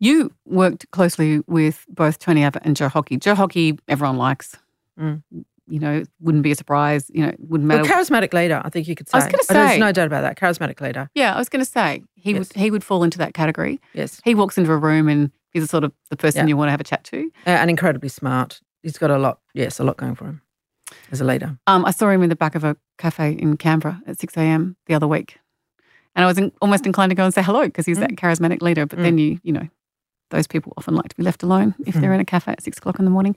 You 0.00 0.32
worked 0.46 0.90
closely 0.90 1.40
with 1.46 1.84
both 1.88 2.18
Tony 2.18 2.42
Abbott 2.42 2.62
and 2.64 2.76
Joe 2.76 2.88
Hockey. 2.88 3.16
Joe 3.16 3.34
Hockey, 3.34 3.78
everyone 3.88 4.16
likes. 4.16 4.56
Mm. 4.98 5.22
You 5.66 5.80
know, 5.80 6.02
wouldn't 6.20 6.42
be 6.44 6.50
a 6.50 6.54
surprise. 6.54 7.10
You 7.12 7.26
know, 7.26 7.34
wouldn't 7.38 7.68
Well, 7.68 7.78
matter. 7.82 7.90
charismatic 7.92 8.32
leader, 8.34 8.60
I 8.64 8.68
think 8.68 8.86
you 8.86 8.94
could 8.94 9.08
say. 9.08 9.18
I 9.18 9.24
was 9.24 9.32
gonna 9.32 9.42
say, 9.44 9.54
There's 9.54 9.78
no 9.78 9.92
doubt 9.92 10.06
about 10.06 10.20
that. 10.22 10.36
Charismatic 10.38 10.80
leader. 10.80 11.08
yeah, 11.14 11.34
I 11.34 11.38
was 11.38 11.48
going 11.48 11.64
to 11.64 11.70
say 11.70 12.02
he 12.14 12.32
Yes. 12.32 12.38
would 12.38 12.52
he 12.60 12.70
would 12.70 12.84
fall 12.84 13.02
into 13.02 13.16
that 13.18 13.32
category. 13.34 13.80
Yes, 13.94 14.20
He 14.24 14.34
walks 14.34 14.58
into 14.58 14.70
a 14.72 14.76
room 14.76 15.08
and 15.08 15.30
he's 15.52 15.62
the 15.62 15.68
sort 15.68 15.84
of 15.84 15.92
the 16.10 16.16
person 16.16 16.40
Yeah. 16.40 16.48
you 16.50 16.56
want 16.56 16.68
to 16.68 16.70
have 16.72 16.80
a 16.80 16.84
chat 16.84 17.02
to. 17.04 17.30
Uh, 17.46 17.50
and 17.50 17.70
incredibly 17.70 18.08
smart. 18.10 18.60
He's 18.82 18.98
got 18.98 19.10
a 19.10 19.18
lot. 19.18 19.38
Yes, 19.54 19.80
a 19.80 19.84
lot 19.84 19.96
going 19.96 20.14
for 20.16 20.26
him 20.26 20.42
as 21.10 21.20
a 21.22 21.24
leader. 21.24 21.56
Um, 21.66 21.86
I 21.86 21.92
saw 21.92 22.10
him 22.10 22.22
in 22.22 22.28
the 22.28 22.36
back 22.36 22.54
of 22.54 22.62
a 22.64 22.76
cafe 22.98 23.32
in 23.32 23.56
Canberra 23.56 24.02
at 24.06 24.20
6 24.20 24.36
a.m. 24.36 24.76
the 24.86 24.94
other 24.94 25.08
week. 25.08 25.38
And 26.14 26.24
I 26.24 26.28
was 26.28 26.36
in, 26.38 26.52
almost 26.60 26.84
inclined 26.86 27.10
to 27.10 27.16
go 27.16 27.24
and 27.24 27.32
say 27.32 27.42
hello 27.42 27.64
because 27.64 27.86
he's 27.86 27.98
that 27.98 28.10
charismatic 28.10 28.60
leader. 28.62 28.84
But 28.86 28.98
then 29.00 29.16
you, 29.18 29.40
you 29.42 29.52
know, 29.52 29.66
those 30.30 30.46
people 30.46 30.72
often 30.76 30.94
like 30.94 31.08
to 31.08 31.16
be 31.16 31.22
left 31.22 31.42
alone 31.42 31.74
if 31.86 31.94
they're 31.94 32.12
in 32.12 32.20
a 32.20 32.24
cafe 32.24 32.52
at 32.52 32.62
six 32.62 32.76
o'clock 32.78 32.98
in 32.98 33.04
the 33.06 33.10
morning. 33.10 33.34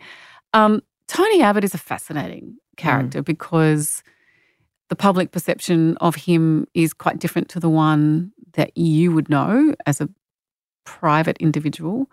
Um, 0.53 0.81
Tony 1.07 1.41
Abbott 1.41 1.63
is 1.63 1.73
a 1.73 1.77
fascinating 1.77 2.57
character 2.75 3.21
mm. 3.21 3.25
because 3.25 4.03
the 4.89 4.95
public 4.95 5.31
perception 5.31 5.97
of 5.97 6.15
him 6.15 6.67
is 6.73 6.93
quite 6.93 7.19
different 7.19 7.49
to 7.49 7.59
the 7.59 7.69
one 7.69 8.31
that 8.53 8.77
you 8.77 9.11
would 9.11 9.29
know 9.29 9.75
as 9.85 10.01
a 10.01 10.09
private 10.85 11.37
individual. 11.39 12.09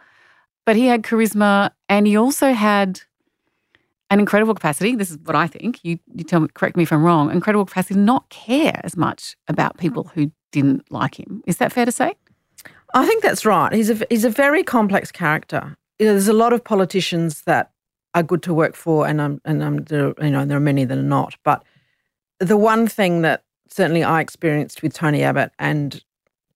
But 0.67 0.77
he 0.77 0.87
had 0.87 1.03
charisma 1.03 1.71
and 1.89 2.07
he 2.07 2.17
also 2.17 2.53
had 2.53 3.01
an 4.11 4.21
incredible 4.21 4.55
capacity. 4.55 4.95
This 4.95 5.11
is 5.11 5.19
what 5.19 5.37
I 5.37 5.47
think. 5.47 5.81
You, 5.85 5.99
you 6.15 6.25
tell 6.25 6.41
me, 6.41 6.49
correct 6.55 6.77
me 6.77 6.83
if 6.83 6.93
I'm 6.93 7.03
wrong. 7.03 7.31
Incredible 7.31 7.65
capacity 7.65 7.95
to 7.95 8.01
not 8.01 8.29
care 8.31 8.81
as 8.85 8.97
much 8.97 9.37
about 9.49 9.77
mm. 9.77 9.81
people 9.81 10.11
who 10.15 10.31
didn't 10.53 10.91
like 10.91 11.19
him. 11.19 11.43
Is 11.47 11.59
that 11.59 11.73
fair 11.73 11.85
to 11.85 11.93
say? 11.93 12.15
I 12.95 13.07
think 13.07 13.23
that's 13.23 13.45
right. 13.45 13.73
He's 13.73 13.91
a 13.91 14.07
he's 14.09 14.25
a 14.25 14.31
very 14.31 14.63
complex 14.63 15.11
character. 15.11 15.77
There's 15.99 16.29
a 16.29 16.33
lot 16.33 16.53
of 16.53 16.63
politicians 16.63 17.43
that 17.43 17.73
are 18.15 18.23
good 18.23 18.43
to 18.45 18.55
work 18.55 18.77
for, 18.77 19.07
and 19.07 19.21
I'm 19.21 19.41
and 19.45 19.63
I'm 19.63 19.79
there, 19.85 20.15
you 20.21 20.31
know 20.31 20.45
there 20.45 20.57
are 20.57 20.61
many 20.61 20.85
that 20.85 20.99
are 20.99 21.03
not. 21.03 21.37
But 21.45 21.65
the 22.39 22.57
one 22.57 22.87
thing 22.87 23.23
that 23.23 23.45
certainly 23.69 24.05
I 24.05 24.21
experienced 24.21 24.83
with 24.83 24.95
Tony 24.95 25.23
Abbott 25.23 25.53
and 25.59 26.03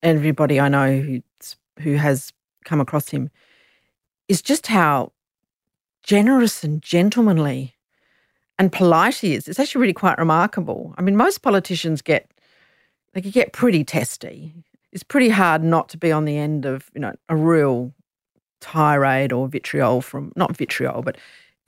everybody 0.02 0.60
I 0.60 0.68
know 0.68 1.00
who 1.00 1.22
who 1.80 1.94
has 1.94 2.32
come 2.64 2.80
across 2.80 3.08
him 3.08 3.30
is 4.28 4.42
just 4.42 4.66
how 4.66 5.12
generous 6.02 6.64
and 6.64 6.82
gentlemanly 6.82 7.74
and 8.58 8.72
polite 8.72 9.16
he 9.16 9.34
is. 9.34 9.46
It's 9.48 9.58
actually 9.58 9.82
really 9.82 9.92
quite 9.92 10.18
remarkable. 10.18 10.94
I 10.98 11.02
mean, 11.02 11.16
most 11.16 11.42
politicians 11.42 12.02
get 12.02 12.30
they 13.14 13.20
can 13.20 13.30
get 13.30 13.52
pretty 13.52 13.84
testy. 13.84 14.52
It's 14.92 15.02
pretty 15.02 15.28
hard 15.28 15.62
not 15.62 15.88
to 15.90 15.98
be 15.98 16.12
on 16.12 16.24
the 16.24 16.36
end 16.36 16.64
of 16.64 16.90
you 16.94 17.00
know 17.00 17.14
a 17.28 17.36
real 17.36 17.92
tirade 18.60 19.32
or 19.32 19.48
vitriol 19.48 20.00
from 20.00 20.32
not 20.36 20.56
vitriol, 20.56 21.02
but 21.02 21.16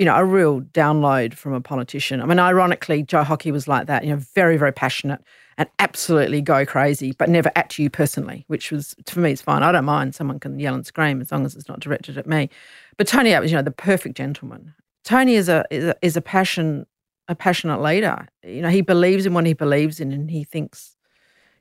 you 0.01 0.07
know 0.07 0.17
a 0.17 0.25
real 0.25 0.63
download 0.63 1.35
from 1.35 1.53
a 1.53 1.61
politician. 1.61 2.23
I 2.23 2.25
mean, 2.25 2.39
ironically, 2.39 3.03
Joe 3.03 3.23
Hockey 3.23 3.53
was 3.53 3.69
like 3.69 3.87
that. 3.87 4.03
You 4.03 4.11
know, 4.11 4.23
very 4.35 4.57
very 4.57 4.73
passionate 4.73 5.21
and 5.59 5.69
absolutely 5.79 6.41
go 6.41 6.65
crazy, 6.65 7.13
but 7.13 7.29
never 7.29 7.53
at 7.55 7.79
you 7.79 7.91
personally, 7.91 8.45
which 8.47 8.73
was 8.73 8.97
for 9.07 9.21
me 9.21 9.31
it's 9.31 9.43
fine. 9.43 9.63
I 9.63 9.71
don't 9.71 9.85
mind 9.85 10.15
someone 10.15 10.41
can 10.41 10.59
yell 10.59 10.75
and 10.75 10.87
scream 10.87 11.21
as 11.21 11.31
long 11.31 11.45
as 11.45 11.55
it's 11.55 11.69
not 11.69 11.81
directed 11.81 12.17
at 12.17 12.27
me. 12.27 12.49
But 12.97 13.09
Tony 13.09 13.35
Abbott 13.35 13.43
was 13.43 13.51
you 13.53 13.59
know 13.59 13.63
the 13.63 13.71
perfect 13.71 14.17
gentleman. 14.17 14.73
Tony 15.05 15.35
is 15.35 15.51
a 15.51 15.67
is 15.71 15.85
a, 15.85 15.95
is 16.01 16.17
a 16.17 16.23
passion 16.23 16.87
a 17.29 17.35
passionate 17.35 17.83
leader. 17.83 18.27
You 18.43 18.63
know, 18.63 18.71
he 18.71 18.81
believes 18.81 19.27
in 19.27 19.35
what 19.35 19.45
he 19.45 19.53
believes 19.53 20.01
in, 20.01 20.13
and 20.13 20.31
he 20.31 20.45
thinks 20.45 20.97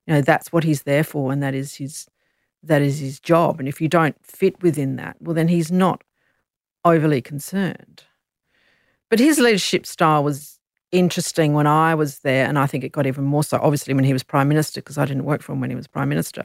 you 0.07 0.13
know 0.13 0.21
that's 0.21 0.53
what 0.53 0.63
he's 0.63 0.83
there 0.83 1.03
for 1.03 1.31
and 1.31 1.43
that 1.43 1.53
is 1.53 1.75
his 1.75 2.07
that 2.63 2.81
is 2.81 2.99
his 2.99 3.19
job 3.19 3.59
and 3.59 3.69
if 3.69 3.79
you 3.79 3.87
don't 3.87 4.15
fit 4.25 4.61
within 4.63 4.95
that 4.95 5.15
well 5.19 5.35
then 5.35 5.47
he's 5.47 5.71
not 5.71 6.03
overly 6.83 7.21
concerned 7.21 8.03
but 9.09 9.19
his 9.19 9.39
leadership 9.39 9.85
style 9.85 10.23
was 10.23 10.59
interesting 10.91 11.53
when 11.53 11.67
i 11.67 11.93
was 11.93 12.19
there 12.19 12.47
and 12.47 12.57
i 12.57 12.65
think 12.65 12.83
it 12.83 12.91
got 12.91 13.05
even 13.05 13.23
more 13.23 13.43
so 13.43 13.59
obviously 13.61 13.93
when 13.93 14.03
he 14.03 14.13
was 14.13 14.23
prime 14.23 14.47
minister 14.47 14.81
because 14.81 14.97
i 14.97 15.05
didn't 15.05 15.25
work 15.25 15.41
for 15.41 15.51
him 15.53 15.61
when 15.61 15.69
he 15.69 15.75
was 15.75 15.87
prime 15.87 16.09
minister 16.09 16.43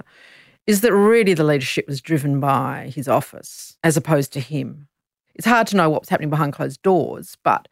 is 0.66 0.80
that 0.82 0.92
really 0.92 1.34
the 1.34 1.44
leadership 1.44 1.86
was 1.86 2.00
driven 2.00 2.40
by 2.40 2.90
his 2.94 3.08
office 3.08 3.76
as 3.82 3.96
opposed 3.96 4.32
to 4.32 4.40
him 4.40 4.86
it's 5.34 5.46
hard 5.46 5.66
to 5.66 5.76
know 5.76 5.88
what 5.88 6.02
was 6.02 6.08
happening 6.10 6.30
behind 6.30 6.52
closed 6.52 6.82
doors 6.82 7.36
but 7.42 7.68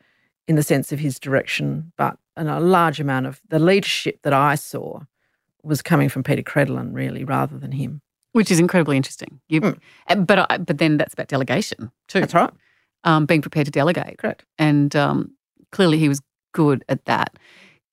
in 0.49 0.57
the 0.57 0.63
sense 0.63 0.93
of 0.93 0.99
his 0.99 1.19
direction 1.19 1.93
but 1.99 2.17
and 2.37 2.49
a 2.49 2.59
large 2.61 2.99
amount 2.99 3.27
of 3.27 3.41
the 3.51 3.59
leadership 3.59 4.19
that 4.23 4.33
i 4.33 4.55
saw 4.55 5.01
was 5.63 5.81
coming 5.81 6.09
from 6.09 6.25
Peta 6.25 6.43
Credlin, 6.43 6.93
really, 6.93 7.23
rather 7.25 7.57
than 7.57 7.71
him. 7.71 8.03
Which 8.33 8.51
is 8.51 8.59
incredibly 8.59 8.97
interesting. 8.97 9.41
You, 9.49 9.61
Mm. 9.61 9.79
uh, 10.09 10.15
but 10.17 10.51
I, 10.51 10.59
but 10.59 10.79
then 10.79 10.97
that's 10.97 11.13
about 11.15 11.29
delegation 11.29 11.93
too. 12.09 12.19
That's 12.21 12.35
right. 12.35 12.51
Um, 13.05 13.27
being 13.27 13.43
prepared 13.43 13.67
to 13.67 13.73
delegate. 13.73 14.19
Correct. 14.19 14.45
And 14.59 14.95
um, 14.97 15.33
clearly 15.73 15.99
he 15.99 16.09
was 16.09 16.21
good 16.53 16.85
at 16.89 17.05
that. 17.07 17.39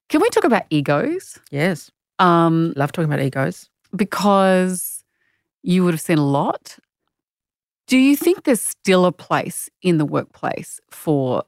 Can 0.09 0.21
we 0.21 0.29
talk 0.29 0.43
about 0.43 0.63
egos? 0.69 1.39
Yes. 1.51 1.91
Um, 2.19 2.73
Love 2.75 2.91
talking 2.91 3.11
about 3.11 3.23
egos. 3.23 3.69
because 3.95 5.03
you 5.63 5.83
would 5.83 5.93
have 5.93 6.01
seen 6.01 6.17
a 6.17 6.25
lot. 6.25 6.77
Do 7.87 7.97
you 7.97 8.15
think 8.15 8.43
there's 8.43 8.61
still 8.61 9.05
a 9.05 9.11
place 9.11 9.69
in 9.81 9.97
the 9.97 10.05
workplace 10.05 10.79
for 10.91 11.43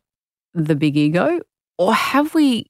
the 0.53 0.75
big 0.75 0.97
ego? 0.97 1.39
Or 1.77 1.93
have 1.93 2.33
we 2.33 2.65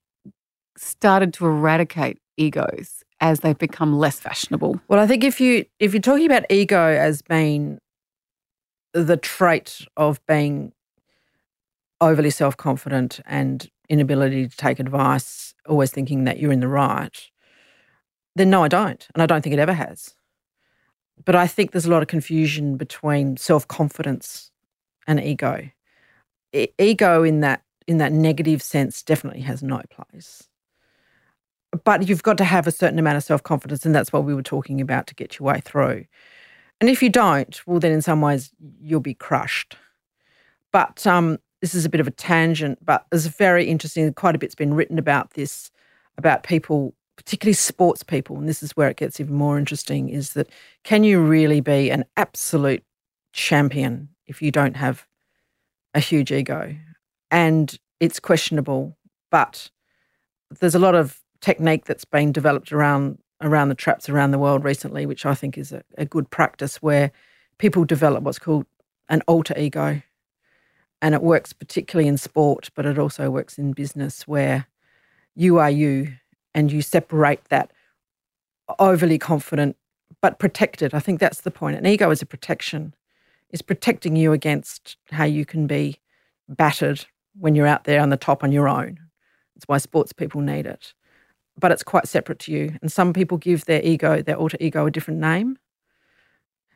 started 0.78 1.34
to 1.36 1.46
eradicate 1.46 2.18
egos 2.38 3.04
as 3.20 3.42
they've 3.42 3.58
become 3.58 3.98
less 3.98 4.20
fashionable? 4.20 4.80
Well, 4.88 5.00
I 5.00 5.08
think 5.08 5.24
if 5.24 5.40
you 5.40 5.66
if 5.80 5.94
you're 5.94 6.02
talking 6.02 6.26
about 6.26 6.46
ego 6.50 6.82
as 6.82 7.22
being 7.22 7.80
the 8.94 9.18
trait 9.18 9.86
of 9.96 10.20
being 10.28 10.74
overly 12.02 12.32
self 12.32 12.58
confident 12.58 13.20
and 13.26 13.70
inability 13.88 14.48
to 14.48 14.58
take 14.58 14.80
advice, 14.80 15.54
always 15.68 15.92
thinking 15.92 16.26
that 16.26 16.40
you're 16.40 16.52
in 16.52 16.60
the 16.60 16.68
right, 16.68 17.30
then 18.36 18.50
no, 18.50 18.64
I 18.64 18.68
don't, 18.68 19.08
and 19.14 19.22
I 19.22 19.26
don't 19.26 19.42
think 19.42 19.54
it 19.54 19.60
ever 19.60 19.74
has. 19.74 20.16
But 21.24 21.36
I 21.36 21.48
think 21.48 21.72
there's 21.72 21.86
a 21.86 21.92
lot 21.92 22.02
of 22.02 22.08
confusion 22.08 22.78
between 22.78 23.38
self 23.38 23.68
confidence 23.68 24.52
and 25.08 25.20
ego. 25.20 25.70
E- 26.54 26.70
ego 26.80 27.24
in 27.24 27.42
that 27.42 27.64
in 27.88 27.98
that 27.98 28.12
negative 28.12 28.62
sense 28.62 29.04
definitely 29.04 29.42
has 29.42 29.62
no 29.62 29.82
place. 29.90 30.44
But 31.84 32.08
you've 32.08 32.24
got 32.24 32.38
to 32.38 32.44
have 32.44 32.68
a 32.68 32.72
certain 32.72 33.00
amount 33.00 33.18
of 33.18 33.24
self 33.24 33.44
confidence, 33.44 33.86
and 33.86 33.94
that's 33.94 34.12
what 34.12 34.24
we 34.24 34.34
were 34.34 34.44
talking 34.44 34.82
about 34.82 35.08
to 35.08 35.16
get 35.16 35.38
your 35.40 35.48
way 35.48 35.62
through. 35.62 36.06
And 36.80 36.90
if 36.90 37.04
you 37.04 37.10
don't, 37.10 37.62
well, 37.68 37.80
then 37.80 37.92
in 37.92 38.02
some 38.02 38.22
ways 38.22 38.52
you'll 38.82 39.02
be 39.02 39.14
crushed. 39.14 39.78
But 40.72 41.06
um, 41.06 41.38
this 41.62 41.76
is 41.76 41.86
a 41.86 41.90
bit 41.90 42.02
of 42.02 42.08
a 42.08 42.12
tangent, 42.12 42.84
but 42.84 43.06
it's 43.12 43.28
very 43.28 43.66
interesting. 43.66 44.12
Quite 44.14 44.36
a 44.36 44.40
bit's 44.40 44.56
been 44.56 44.74
written 44.74 44.98
about 44.98 45.32
this, 45.32 45.72
about 46.18 46.44
people, 46.44 46.94
particularly 47.16 47.54
sports 47.54 48.04
people, 48.04 48.38
and 48.38 48.50
this 48.50 48.64
is 48.64 48.76
where 48.76 48.90
it 48.90 48.98
gets 48.98 49.20
even 49.20 49.36
more 49.36 49.58
interesting 49.58 50.10
is 50.10 50.34
that 50.34 50.50
can 50.84 51.04
you 51.04 51.22
really 51.22 51.62
be 51.62 51.92
an 51.92 52.04
absolute 52.18 52.84
champion 53.32 54.10
if 54.26 54.42
you 54.42 54.52
don't 54.52 54.76
have 54.76 55.06
a 55.94 56.00
huge 56.00 56.32
ego? 56.32 56.76
And 57.30 57.78
it's 58.00 58.20
questionable, 58.20 58.98
but 59.30 59.70
there's 60.60 60.76
a 60.76 60.80
lot 60.80 60.96
of 60.96 61.22
technique 61.40 61.86
that's 61.86 62.06
been 62.06 62.32
developed 62.32 62.72
around 62.72 63.20
around 63.42 63.70
the 63.70 63.76
traps 63.76 64.08
around 64.08 64.32
the 64.32 64.40
world 64.40 64.64
recently, 64.64 65.06
which 65.06 65.26
I 65.26 65.34
think 65.34 65.58
is 65.58 65.72
a, 65.72 65.84
a 65.98 66.06
good 66.06 66.30
practice 66.30 66.82
where 66.82 67.12
people 67.58 67.86
develop 67.86 68.24
what's 68.24 68.40
called 68.40 68.66
an 69.10 69.22
alter 69.28 69.58
ego. 69.58 70.02
And 71.02 71.16
it 71.16 71.24
works 71.24 71.54
particularly 71.54 72.08
in 72.08 72.18
sport, 72.18 72.70
but 72.76 72.86
it 72.86 73.00
also 73.00 73.30
works 73.30 73.58
in 73.58 73.74
business 73.74 74.28
where 74.28 74.68
you 75.36 75.58
are 75.58 75.72
you 75.72 76.14
and 76.54 76.72
you 76.72 76.82
separate 76.82 77.44
that 77.46 77.72
overly 78.80 79.18
confident 79.18 79.76
but 80.22 80.38
protected. 80.38 80.94
I 80.94 81.00
think 81.00 81.20
that's 81.20 81.42
the 81.42 81.52
point. 81.52 81.78
An 81.78 81.86
ego 81.86 82.12
is 82.12 82.22
a 82.22 82.26
protection, 82.26 82.94
is 83.50 83.62
protecting 83.62 84.16
you 84.16 84.34
against 84.34 84.98
how 85.12 85.24
you 85.24 85.46
can 85.46 85.66
be 85.66 86.00
battered 86.48 87.06
when 87.40 87.56
you're 87.56 87.68
out 87.68 87.86
there 87.86 88.02
on 88.02 88.10
the 88.10 88.18
top 88.18 88.44
on 88.44 88.52
your 88.52 88.70
own. 88.70 89.00
That's 89.56 89.68
why 89.68 89.80
sports 89.80 90.14
people 90.14 90.42
need 90.42 90.66
it 90.66 90.94
but 91.62 91.72
it's 91.72 91.84
quite 91.84 92.08
separate 92.08 92.40
to 92.40 92.52
you. 92.52 92.78
And 92.82 92.92
some 92.92 93.14
people 93.14 93.38
give 93.38 93.66
their 93.66 93.82
ego, 93.84 94.22
their 94.22 94.36
alter 94.36 94.58
ego, 94.60 94.86
a 94.86 94.92
different 94.92 95.20
name. 95.20 95.58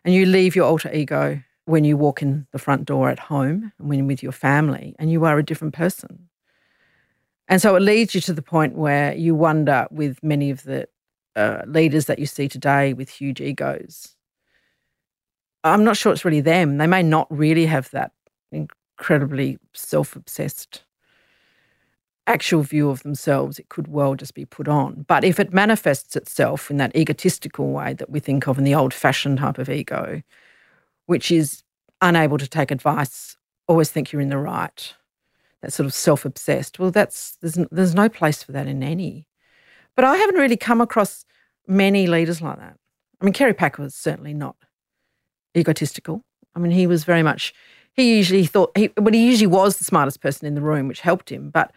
And 0.03 0.13
you 0.13 0.25
leave 0.25 0.55
your 0.55 0.65
alter 0.65 0.91
ego 0.93 1.41
when 1.65 1.83
you 1.83 1.97
walk 1.97 2.21
in 2.21 2.47
the 2.51 2.59
front 2.59 2.85
door 2.85 3.09
at 3.09 3.19
home 3.19 3.71
and 3.77 3.89
when 3.89 3.99
you're 3.99 4.07
with 4.07 4.23
your 4.23 4.31
family, 4.31 4.95
and 4.99 5.11
you 5.11 5.25
are 5.25 5.37
a 5.37 5.43
different 5.43 5.73
person. 5.73 6.29
And 7.47 7.61
so 7.61 7.75
it 7.75 7.81
leads 7.81 8.15
you 8.15 8.21
to 8.21 8.33
the 8.33 8.41
point 8.41 8.75
where 8.75 9.13
you 9.13 9.35
wonder 9.35 9.87
with 9.91 10.21
many 10.23 10.49
of 10.49 10.63
the 10.63 10.87
uh, 11.35 11.61
leaders 11.67 12.05
that 12.05 12.19
you 12.19 12.25
see 12.25 12.47
today 12.47 12.93
with 12.93 13.09
huge 13.09 13.41
egos. 13.41 14.15
I'm 15.63 15.83
not 15.83 15.97
sure 15.97 16.11
it's 16.11 16.25
really 16.25 16.41
them. 16.41 16.77
They 16.77 16.87
may 16.87 17.03
not 17.03 17.27
really 17.29 17.65
have 17.65 17.89
that 17.91 18.11
incredibly 18.51 19.57
self 19.73 20.15
obsessed 20.15 20.83
actual 22.27 22.61
view 22.63 22.89
of 22.89 23.03
themselves, 23.03 23.59
it 23.59 23.69
could 23.69 23.87
well 23.87 24.15
just 24.15 24.33
be 24.33 24.45
put 24.45 24.67
on. 24.67 25.05
But 25.07 25.23
if 25.23 25.39
it 25.39 25.53
manifests 25.53 26.15
itself 26.15 26.71
in 26.71 26.77
that 26.77 26.95
egotistical 26.95 27.71
way 27.71 27.93
that 27.93 28.09
we 28.09 28.19
think 28.19 28.47
of 28.47 28.57
in 28.57 28.63
the 28.63 28.75
old 28.75 28.93
fashioned 28.93 29.37
type 29.37 29.57
of 29.57 29.69
ego, 29.69 30.21
which 31.05 31.31
is 31.31 31.63
unable 32.01 32.37
to 32.37 32.47
take 32.47 32.71
advice, 32.71 33.37
always 33.67 33.91
think 33.91 34.11
you're 34.11 34.21
in 34.21 34.29
the 34.29 34.37
right, 34.37 34.93
that 35.61 35.73
sort 35.73 35.85
of 35.85 35.93
self 35.93 36.25
obsessed, 36.25 36.79
well, 36.79 36.91
that's 36.91 37.37
there's, 37.41 37.57
there's 37.71 37.95
no 37.95 38.09
place 38.09 38.43
for 38.43 38.51
that 38.51 38.67
in 38.67 38.83
any. 38.83 39.27
But 39.95 40.05
I 40.05 40.17
haven't 40.17 40.35
really 40.35 40.57
come 40.57 40.81
across 40.81 41.25
many 41.67 42.07
leaders 42.07 42.41
like 42.41 42.57
that. 42.57 42.77
I 43.21 43.25
mean, 43.25 43.33
Kerry 43.33 43.53
Packer 43.53 43.81
was 43.81 43.95
certainly 43.95 44.33
not 44.33 44.55
egotistical. 45.55 46.23
I 46.55 46.59
mean, 46.59 46.71
he 46.71 46.85
was 46.85 47.03
very 47.03 47.23
much, 47.23 47.53
he 47.93 48.17
usually 48.17 48.45
thought, 48.45 48.77
he, 48.77 48.89
but 48.89 49.13
he 49.13 49.25
usually 49.25 49.47
was 49.47 49.77
the 49.77 49.83
smartest 49.83 50.21
person 50.21 50.47
in 50.47 50.55
the 50.55 50.61
room, 50.61 50.87
which 50.87 51.01
helped 51.01 51.31
him. 51.31 51.49
But 51.49 51.71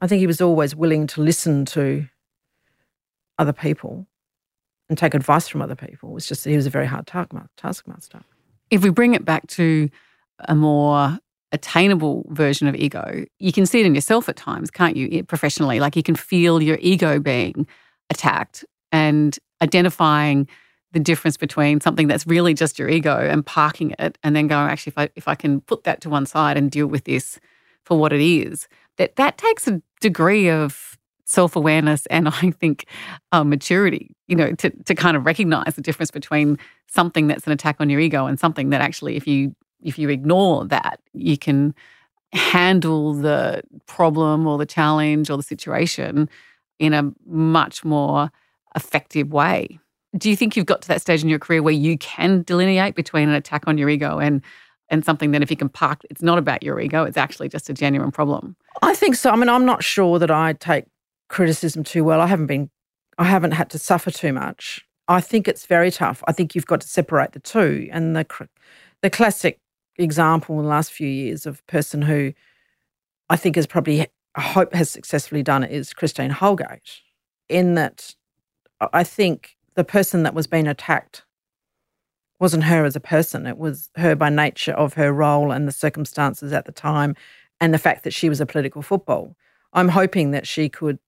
I 0.00 0.06
think 0.06 0.20
he 0.20 0.26
was 0.26 0.40
always 0.40 0.74
willing 0.74 1.06
to 1.08 1.20
listen 1.20 1.64
to 1.66 2.06
other 3.38 3.52
people 3.52 4.06
and 4.88 4.96
take 4.96 5.14
advice 5.14 5.48
from 5.48 5.62
other 5.62 5.74
people. 5.74 6.10
It 6.10 6.14
was 6.14 6.26
just 6.26 6.44
he 6.44 6.56
was 6.56 6.66
a 6.66 6.70
very 6.70 6.86
hard 6.86 7.06
taskmaster. 7.06 8.20
If 8.70 8.82
we 8.82 8.90
bring 8.90 9.14
it 9.14 9.24
back 9.24 9.46
to 9.48 9.88
a 10.40 10.54
more 10.54 11.18
attainable 11.52 12.26
version 12.30 12.66
of 12.66 12.74
ego, 12.74 13.24
you 13.38 13.52
can 13.52 13.66
see 13.66 13.80
it 13.80 13.86
in 13.86 13.94
yourself 13.94 14.28
at 14.28 14.36
times, 14.36 14.70
can't 14.70 14.96
you? 14.96 15.22
Professionally, 15.24 15.80
like 15.80 15.96
you 15.96 16.02
can 16.02 16.16
feel 16.16 16.62
your 16.62 16.78
ego 16.80 17.20
being 17.20 17.66
attacked 18.10 18.64
and 18.90 19.38
identifying 19.62 20.48
the 20.92 21.00
difference 21.00 21.36
between 21.36 21.80
something 21.80 22.06
that's 22.06 22.26
really 22.26 22.54
just 22.54 22.78
your 22.78 22.88
ego 22.88 23.18
and 23.18 23.44
parking 23.44 23.94
it 23.98 24.16
and 24.22 24.34
then 24.34 24.46
going, 24.46 24.70
actually, 24.70 24.92
if 24.92 24.98
I, 24.98 25.10
if 25.16 25.28
I 25.28 25.34
can 25.34 25.60
put 25.60 25.84
that 25.84 26.00
to 26.02 26.10
one 26.10 26.26
side 26.26 26.56
and 26.56 26.70
deal 26.70 26.86
with 26.86 27.04
this 27.04 27.38
for 27.84 27.98
what 27.98 28.12
it 28.12 28.20
is, 28.20 28.68
that 28.96 29.16
that 29.16 29.36
takes 29.36 29.66
a 29.66 29.82
degree 30.00 30.48
of 30.48 30.96
self-awareness 31.24 32.06
and 32.06 32.28
I 32.42 32.50
think 32.50 32.86
um, 33.32 33.48
maturity, 33.48 34.14
you 34.28 34.36
know, 34.36 34.52
to, 34.52 34.70
to 34.70 34.94
kind 34.94 35.16
of 35.16 35.26
recognize 35.26 35.74
the 35.74 35.82
difference 35.82 36.10
between 36.10 36.58
something 36.88 37.26
that's 37.26 37.46
an 37.46 37.52
attack 37.52 37.76
on 37.80 37.90
your 37.90 38.00
ego 38.00 38.26
and 38.26 38.38
something 38.38 38.70
that 38.70 38.80
actually, 38.80 39.16
if 39.16 39.26
you 39.26 39.54
if 39.82 39.98
you 39.98 40.08
ignore 40.08 40.64
that, 40.66 40.98
you 41.12 41.36
can 41.36 41.74
handle 42.32 43.12
the 43.12 43.62
problem 43.86 44.46
or 44.46 44.58
the 44.58 44.66
challenge 44.66 45.30
or 45.30 45.36
the 45.36 45.42
situation 45.42 46.28
in 46.78 46.92
a 46.92 47.12
much 47.26 47.84
more 47.84 48.30
effective 48.74 49.32
way. 49.32 49.78
Do 50.16 50.30
you 50.30 50.36
think 50.36 50.56
you've 50.56 50.66
got 50.66 50.82
to 50.82 50.88
that 50.88 51.00
stage 51.00 51.22
in 51.22 51.28
your 51.28 51.38
career 51.38 51.62
where 51.62 51.74
you 51.74 51.98
can 51.98 52.42
delineate 52.42 52.94
between 52.94 53.28
an 53.28 53.34
attack 53.34 53.64
on 53.66 53.78
your 53.78 53.88
ego 53.88 54.18
and 54.18 54.42
and 54.90 55.04
something 55.04 55.30
that 55.30 55.42
if 55.42 55.50
you 55.50 55.56
can 55.56 55.70
park, 55.70 56.02
it's 56.10 56.22
not 56.22 56.36
about 56.36 56.62
your 56.62 56.78
ego, 56.78 57.04
it's 57.04 57.16
actually 57.16 57.48
just 57.48 57.70
a 57.70 57.74
genuine 57.74 58.10
problem. 58.10 58.54
I 58.82 58.94
think 58.94 59.16
so. 59.16 59.30
I 59.30 59.36
mean, 59.36 59.48
I'm 59.48 59.64
not 59.64 59.82
sure 59.82 60.18
that 60.18 60.30
I 60.30 60.52
take 60.54 60.84
criticism 61.34 61.84
too 61.84 62.04
well. 62.04 62.20
I 62.20 62.26
haven't 62.26 62.46
been, 62.46 62.70
I 63.18 63.24
haven't 63.24 63.52
had 63.52 63.68
to 63.70 63.78
suffer 63.78 64.10
too 64.10 64.32
much. 64.32 64.86
I 65.08 65.20
think 65.20 65.48
it's 65.48 65.66
very 65.66 65.90
tough. 65.90 66.22
I 66.26 66.32
think 66.32 66.54
you've 66.54 66.66
got 66.66 66.80
to 66.80 66.88
separate 66.88 67.32
the 67.32 67.40
two. 67.40 67.88
And 67.92 68.16
the 68.16 68.48
the 69.02 69.10
classic 69.10 69.58
example 69.98 70.56
in 70.58 70.62
the 70.62 70.70
last 70.70 70.92
few 70.92 71.08
years 71.08 71.44
of 71.44 71.60
a 71.60 71.70
person 71.70 72.02
who 72.02 72.32
I 73.28 73.36
think 73.36 73.56
has 73.56 73.66
probably, 73.66 74.06
I 74.34 74.40
hope 74.40 74.72
has 74.74 74.88
successfully 74.90 75.42
done 75.42 75.64
it 75.64 75.72
is 75.72 75.92
Christine 75.92 76.30
Holgate. 76.30 77.02
In 77.48 77.74
that, 77.74 78.14
I 78.92 79.04
think 79.04 79.56
the 79.74 79.84
person 79.84 80.22
that 80.22 80.34
was 80.34 80.46
being 80.46 80.66
attacked 80.66 81.24
wasn't 82.40 82.64
her 82.64 82.84
as 82.84 82.96
a 82.96 83.00
person. 83.00 83.46
It 83.46 83.58
was 83.58 83.90
her 83.96 84.14
by 84.14 84.30
nature 84.30 84.72
of 84.72 84.94
her 84.94 85.12
role 85.12 85.50
and 85.50 85.66
the 85.66 85.72
circumstances 85.72 86.52
at 86.52 86.64
the 86.64 86.72
time 86.72 87.14
and 87.60 87.74
the 87.74 87.78
fact 87.78 88.04
that 88.04 88.14
she 88.14 88.28
was 88.28 88.40
a 88.40 88.46
political 88.46 88.82
football. 88.82 89.36
I'm 89.72 89.88
hoping 89.88 90.30
that 90.30 90.46
she 90.46 90.68
could 90.68 90.98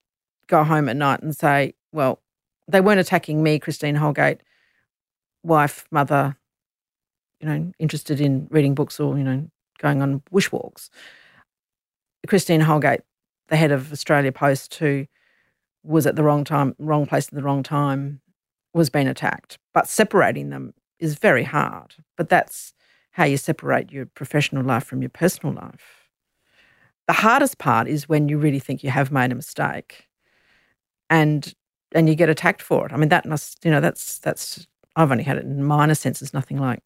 go 0.47 0.63
home 0.63 0.89
at 0.89 0.95
night 0.95 1.21
and 1.21 1.35
say, 1.35 1.73
well, 1.91 2.21
they 2.67 2.81
weren't 2.81 2.99
attacking 2.99 3.43
me, 3.43 3.59
Christine 3.59 3.95
Holgate, 3.95 4.41
wife, 5.43 5.85
mother, 5.91 6.37
you 7.39 7.47
know, 7.47 7.71
interested 7.79 8.19
in 8.19 8.47
reading 8.49 8.75
books 8.75 8.99
or, 8.99 9.17
you 9.17 9.23
know, 9.23 9.47
going 9.79 10.01
on 10.01 10.21
bushwalks. 10.31 10.89
Christine 12.27 12.61
Holgate, 12.61 13.01
the 13.47 13.55
head 13.55 13.71
of 13.71 13.91
Australia 13.91 14.31
Post, 14.31 14.75
who 14.75 15.05
was 15.83 16.05
at 16.05 16.15
the 16.15 16.23
wrong 16.23 16.43
time, 16.43 16.75
wrong 16.79 17.05
place 17.05 17.27
at 17.27 17.33
the 17.33 17.43
wrong 17.43 17.63
time, 17.63 18.21
was 18.73 18.89
being 18.89 19.07
attacked. 19.07 19.57
But 19.73 19.87
separating 19.87 20.49
them 20.49 20.73
is 20.99 21.15
very 21.15 21.43
hard. 21.43 21.95
But 22.17 22.29
that's 22.29 22.73
how 23.11 23.23
you 23.23 23.37
separate 23.37 23.91
your 23.91 24.05
professional 24.05 24.63
life 24.63 24.83
from 24.83 25.01
your 25.01 25.09
personal 25.09 25.55
life. 25.55 26.09
The 27.07 27.13
hardest 27.13 27.57
part 27.57 27.87
is 27.87 28.09
when 28.09 28.27
you 28.27 28.37
really 28.37 28.59
think 28.59 28.83
you 28.83 28.89
have 28.89 29.11
made 29.11 29.31
a 29.31 29.35
mistake 29.35 30.07
and 31.09 31.53
and 31.93 32.09
you 32.09 32.15
get 32.15 32.29
attacked 32.29 32.61
for 32.61 32.85
it. 32.85 32.93
I 32.93 32.97
mean 32.97 33.09
that 33.09 33.25
must 33.25 33.63
you 33.63 33.71
know 33.71 33.81
that's 33.81 34.19
that's 34.19 34.67
I've 34.95 35.11
only 35.11 35.23
had 35.23 35.37
it 35.37 35.43
in 35.43 35.63
minor 35.63 35.95
senses, 35.95 36.33
nothing 36.33 36.57
like 36.57 36.79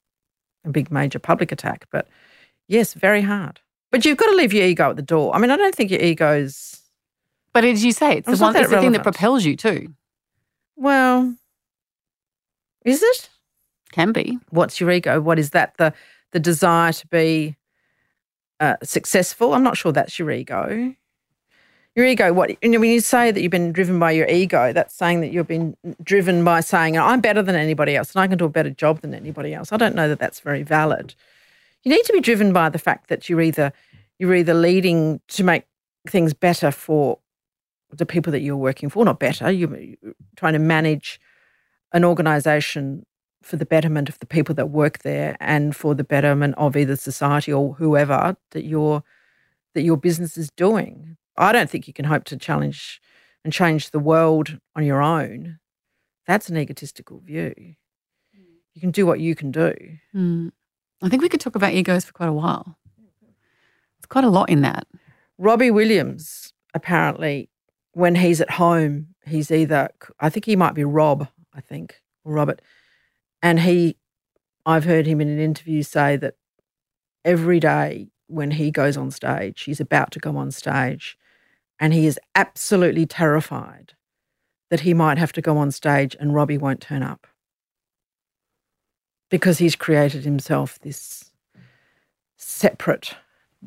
a 0.65 0.69
big 0.69 0.91
major 0.91 1.19
public 1.19 1.51
attack, 1.51 1.87
but 1.91 2.07
yes, 2.67 2.93
very 2.93 3.21
hard. 3.21 3.61
But 3.91 4.05
you've 4.05 4.17
got 4.17 4.27
to 4.27 4.35
leave 4.35 4.53
your 4.53 4.65
ego 4.65 4.89
at 4.89 4.95
the 4.95 5.01
door. 5.01 5.35
I 5.35 5.39
mean, 5.39 5.51
I 5.51 5.57
don't 5.57 5.75
think 5.75 5.91
your 5.91 6.01
ego's. 6.01 6.81
But 7.53 7.65
as 7.65 7.83
you 7.83 7.91
say, 7.91 8.17
it's, 8.17 8.27
It's 8.27 8.39
the 8.39 8.45
one. 8.45 8.55
It's 8.55 8.69
the 8.69 8.79
thing 8.79 8.93
that 8.93 9.03
propels 9.03 9.43
you 9.43 9.57
too. 9.57 9.93
Well, 10.77 11.35
is 12.85 13.03
it? 13.03 13.29
Can 13.91 14.13
be. 14.13 14.39
What's 14.49 14.79
your 14.79 14.89
ego? 14.91 15.19
What 15.19 15.37
is 15.37 15.49
that? 15.51 15.75
The 15.77 15.93
the 16.31 16.39
desire 16.39 16.93
to 16.93 17.07
be 17.07 17.57
uh, 18.61 18.77
successful? 18.83 19.53
I'm 19.53 19.63
not 19.63 19.75
sure 19.75 19.91
that's 19.91 20.17
your 20.17 20.31
ego. 20.31 20.95
Your 21.95 22.05
ego. 22.05 22.31
What? 22.31 22.51
You 22.63 22.69
know, 22.69 22.79
when 22.79 22.89
you 22.89 23.01
say 23.01 23.31
that 23.31 23.41
you've 23.41 23.51
been 23.51 23.73
driven 23.73 23.99
by 23.99 24.11
your 24.11 24.27
ego, 24.27 24.71
that's 24.71 24.95
saying 24.95 25.19
that 25.21 25.31
you've 25.31 25.47
been 25.47 25.75
driven 26.01 26.43
by 26.43 26.61
saying 26.61 26.97
I'm 26.97 27.19
better 27.19 27.41
than 27.41 27.55
anybody 27.55 27.97
else 27.97 28.15
and 28.15 28.21
I 28.21 28.27
can 28.27 28.37
do 28.37 28.45
a 28.45 28.49
better 28.49 28.69
job 28.69 29.01
than 29.01 29.13
anybody 29.13 29.53
else. 29.53 29.71
I 29.73 29.77
don't 29.77 29.95
know 29.95 30.07
that 30.07 30.19
that's 30.19 30.39
very 30.39 30.63
valid. 30.63 31.15
You 31.83 31.91
need 31.91 32.03
to 32.05 32.13
be 32.13 32.21
driven 32.21 32.53
by 32.53 32.69
the 32.69 32.79
fact 32.79 33.09
that 33.09 33.27
you're 33.27 33.41
either 33.41 33.73
you're 34.19 34.35
either 34.35 34.53
leading 34.53 35.19
to 35.29 35.43
make 35.43 35.65
things 36.07 36.33
better 36.33 36.71
for 36.71 37.19
the 37.91 38.05
people 38.05 38.31
that 38.31 38.41
you're 38.41 38.55
working 38.55 38.89
for, 38.89 39.03
not 39.03 39.19
better. 39.19 39.51
You're 39.51 39.95
trying 40.37 40.53
to 40.53 40.59
manage 40.59 41.19
an 41.91 42.05
organisation 42.05 43.05
for 43.41 43.57
the 43.57 43.65
betterment 43.65 44.07
of 44.07 44.19
the 44.19 44.25
people 44.25 44.55
that 44.55 44.67
work 44.69 44.99
there 44.99 45.35
and 45.39 45.75
for 45.75 45.95
the 45.95 46.03
betterment 46.03 46.55
of 46.57 46.77
either 46.77 46.95
society 46.95 47.51
or 47.51 47.73
whoever 47.73 48.37
that 48.51 48.63
your 48.63 49.03
that 49.73 49.81
your 49.81 49.97
business 49.97 50.37
is 50.37 50.51
doing. 50.51 51.17
I 51.37 51.51
don't 51.51 51.69
think 51.69 51.87
you 51.87 51.93
can 51.93 52.05
hope 52.05 52.23
to 52.25 52.37
challenge 52.37 53.01
and 53.43 53.53
change 53.53 53.89
the 53.89 53.99
world 53.99 54.59
on 54.75 54.83
your 54.83 55.01
own. 55.01 55.59
That's 56.27 56.49
an 56.49 56.57
egotistical 56.57 57.19
view. 57.19 57.53
You 58.73 58.81
can 58.81 58.91
do 58.91 59.05
what 59.05 59.19
you 59.19 59.35
can 59.35 59.51
do. 59.51 59.73
Hmm. 60.11 60.49
I 61.01 61.09
think 61.09 61.21
we 61.21 61.29
could 61.29 61.41
talk 61.41 61.55
about 61.55 61.73
egos 61.73 62.05
for 62.05 62.13
quite 62.13 62.29
a 62.29 62.33
while. 62.33 62.77
It's 63.97 64.07
quite 64.07 64.23
a 64.23 64.29
lot 64.29 64.49
in 64.49 64.61
that. 64.61 64.87
Robbie 65.37 65.71
Williams, 65.71 66.53
apparently, 66.73 67.49
when 67.93 68.15
he's 68.15 68.39
at 68.39 68.51
home, 68.51 69.07
he's 69.25 69.51
either, 69.51 69.89
I 70.19 70.29
think 70.29 70.45
he 70.45 70.55
might 70.55 70.75
be 70.75 70.83
Rob, 70.83 71.27
I 71.53 71.61
think, 71.61 72.01
or 72.23 72.33
Robert. 72.33 72.61
And 73.41 73.59
he, 73.61 73.97
I've 74.65 74.85
heard 74.85 75.07
him 75.07 75.19
in 75.19 75.27
an 75.27 75.39
interview 75.39 75.83
say 75.83 76.15
that 76.17 76.35
every 77.25 77.59
day 77.59 78.09
when 78.27 78.51
he 78.51 78.71
goes 78.71 78.97
on 78.97 79.11
stage, 79.11 79.63
he's 79.63 79.79
about 79.79 80.11
to 80.11 80.19
go 80.19 80.37
on 80.37 80.51
stage, 80.51 81.17
and 81.81 81.93
he 81.93 82.05
is 82.05 82.19
absolutely 82.35 83.07
terrified 83.07 83.93
that 84.69 84.81
he 84.81 84.93
might 84.93 85.17
have 85.17 85.33
to 85.33 85.41
go 85.41 85.57
on 85.57 85.71
stage 85.71 86.15
and 86.19 86.33
Robbie 86.33 86.57
won't 86.59 86.79
turn 86.79 87.01
up 87.03 87.25
because 89.29 89.57
he's 89.57 89.75
created 89.75 90.23
himself 90.23 90.79
this 90.79 91.31
separate 92.37 93.15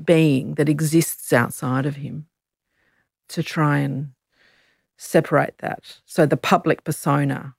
being 0.05 0.55
that 0.55 0.69
exists 0.69 1.33
outside 1.33 1.87
of 1.87 1.97
him 1.97 2.27
to 3.29 3.43
try 3.43 3.79
and 3.79 4.11
separate 4.97 5.57
that. 5.59 5.99
So 6.05 6.25
the 6.25 6.37
public 6.37 6.85
persona 6.85 7.55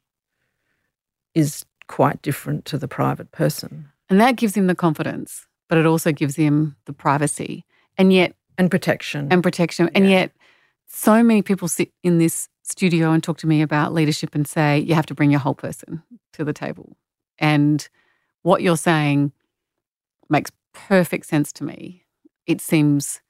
is 1.33 1.65
quite 1.87 2.21
different 2.21 2.65
to 2.65 2.77
the 2.77 2.87
private 2.87 3.31
person 3.31 3.89
And 4.09 4.21
that 4.21 4.35
gives 4.37 4.55
him 4.55 4.67
the 4.67 4.75
confidence, 4.75 5.47
but 5.67 5.77
it 5.77 5.85
also 5.85 6.11
gives 6.11 6.35
him 6.35 6.75
the 6.85 6.93
privacy 6.93 7.65
and 7.97 8.13
yet 8.13 8.35
and 8.57 8.71
protection. 8.71 9.27
and 9.31 9.43
protection. 9.43 9.89
And 9.93 10.05
Yeah. 10.05 10.11
yet 10.19 10.31
so 10.87 11.23
many 11.23 11.41
people 11.41 11.67
sit 11.67 11.91
in 12.03 12.17
this 12.17 12.49
studio 12.63 13.11
and 13.11 13.23
talk 13.23 13.37
to 13.37 13.47
me 13.47 13.61
about 13.61 13.93
leadership 13.93 14.33
and 14.33 14.47
say 14.47 14.79
you 14.79 14.95
have 14.95 15.05
to 15.07 15.13
bring 15.13 15.31
your 15.31 15.39
whole 15.39 15.53
person 15.53 16.01
to 16.33 16.43
the 16.43 16.53
table. 16.53 16.97
And 17.37 17.87
what 18.41 18.61
you're 18.61 18.77
saying 18.77 19.31
makes 20.29 20.51
perfect 20.73 21.25
sense 21.25 21.51
to 21.53 21.63
me. 21.63 22.03
It 22.47 22.61
seems 22.61 23.21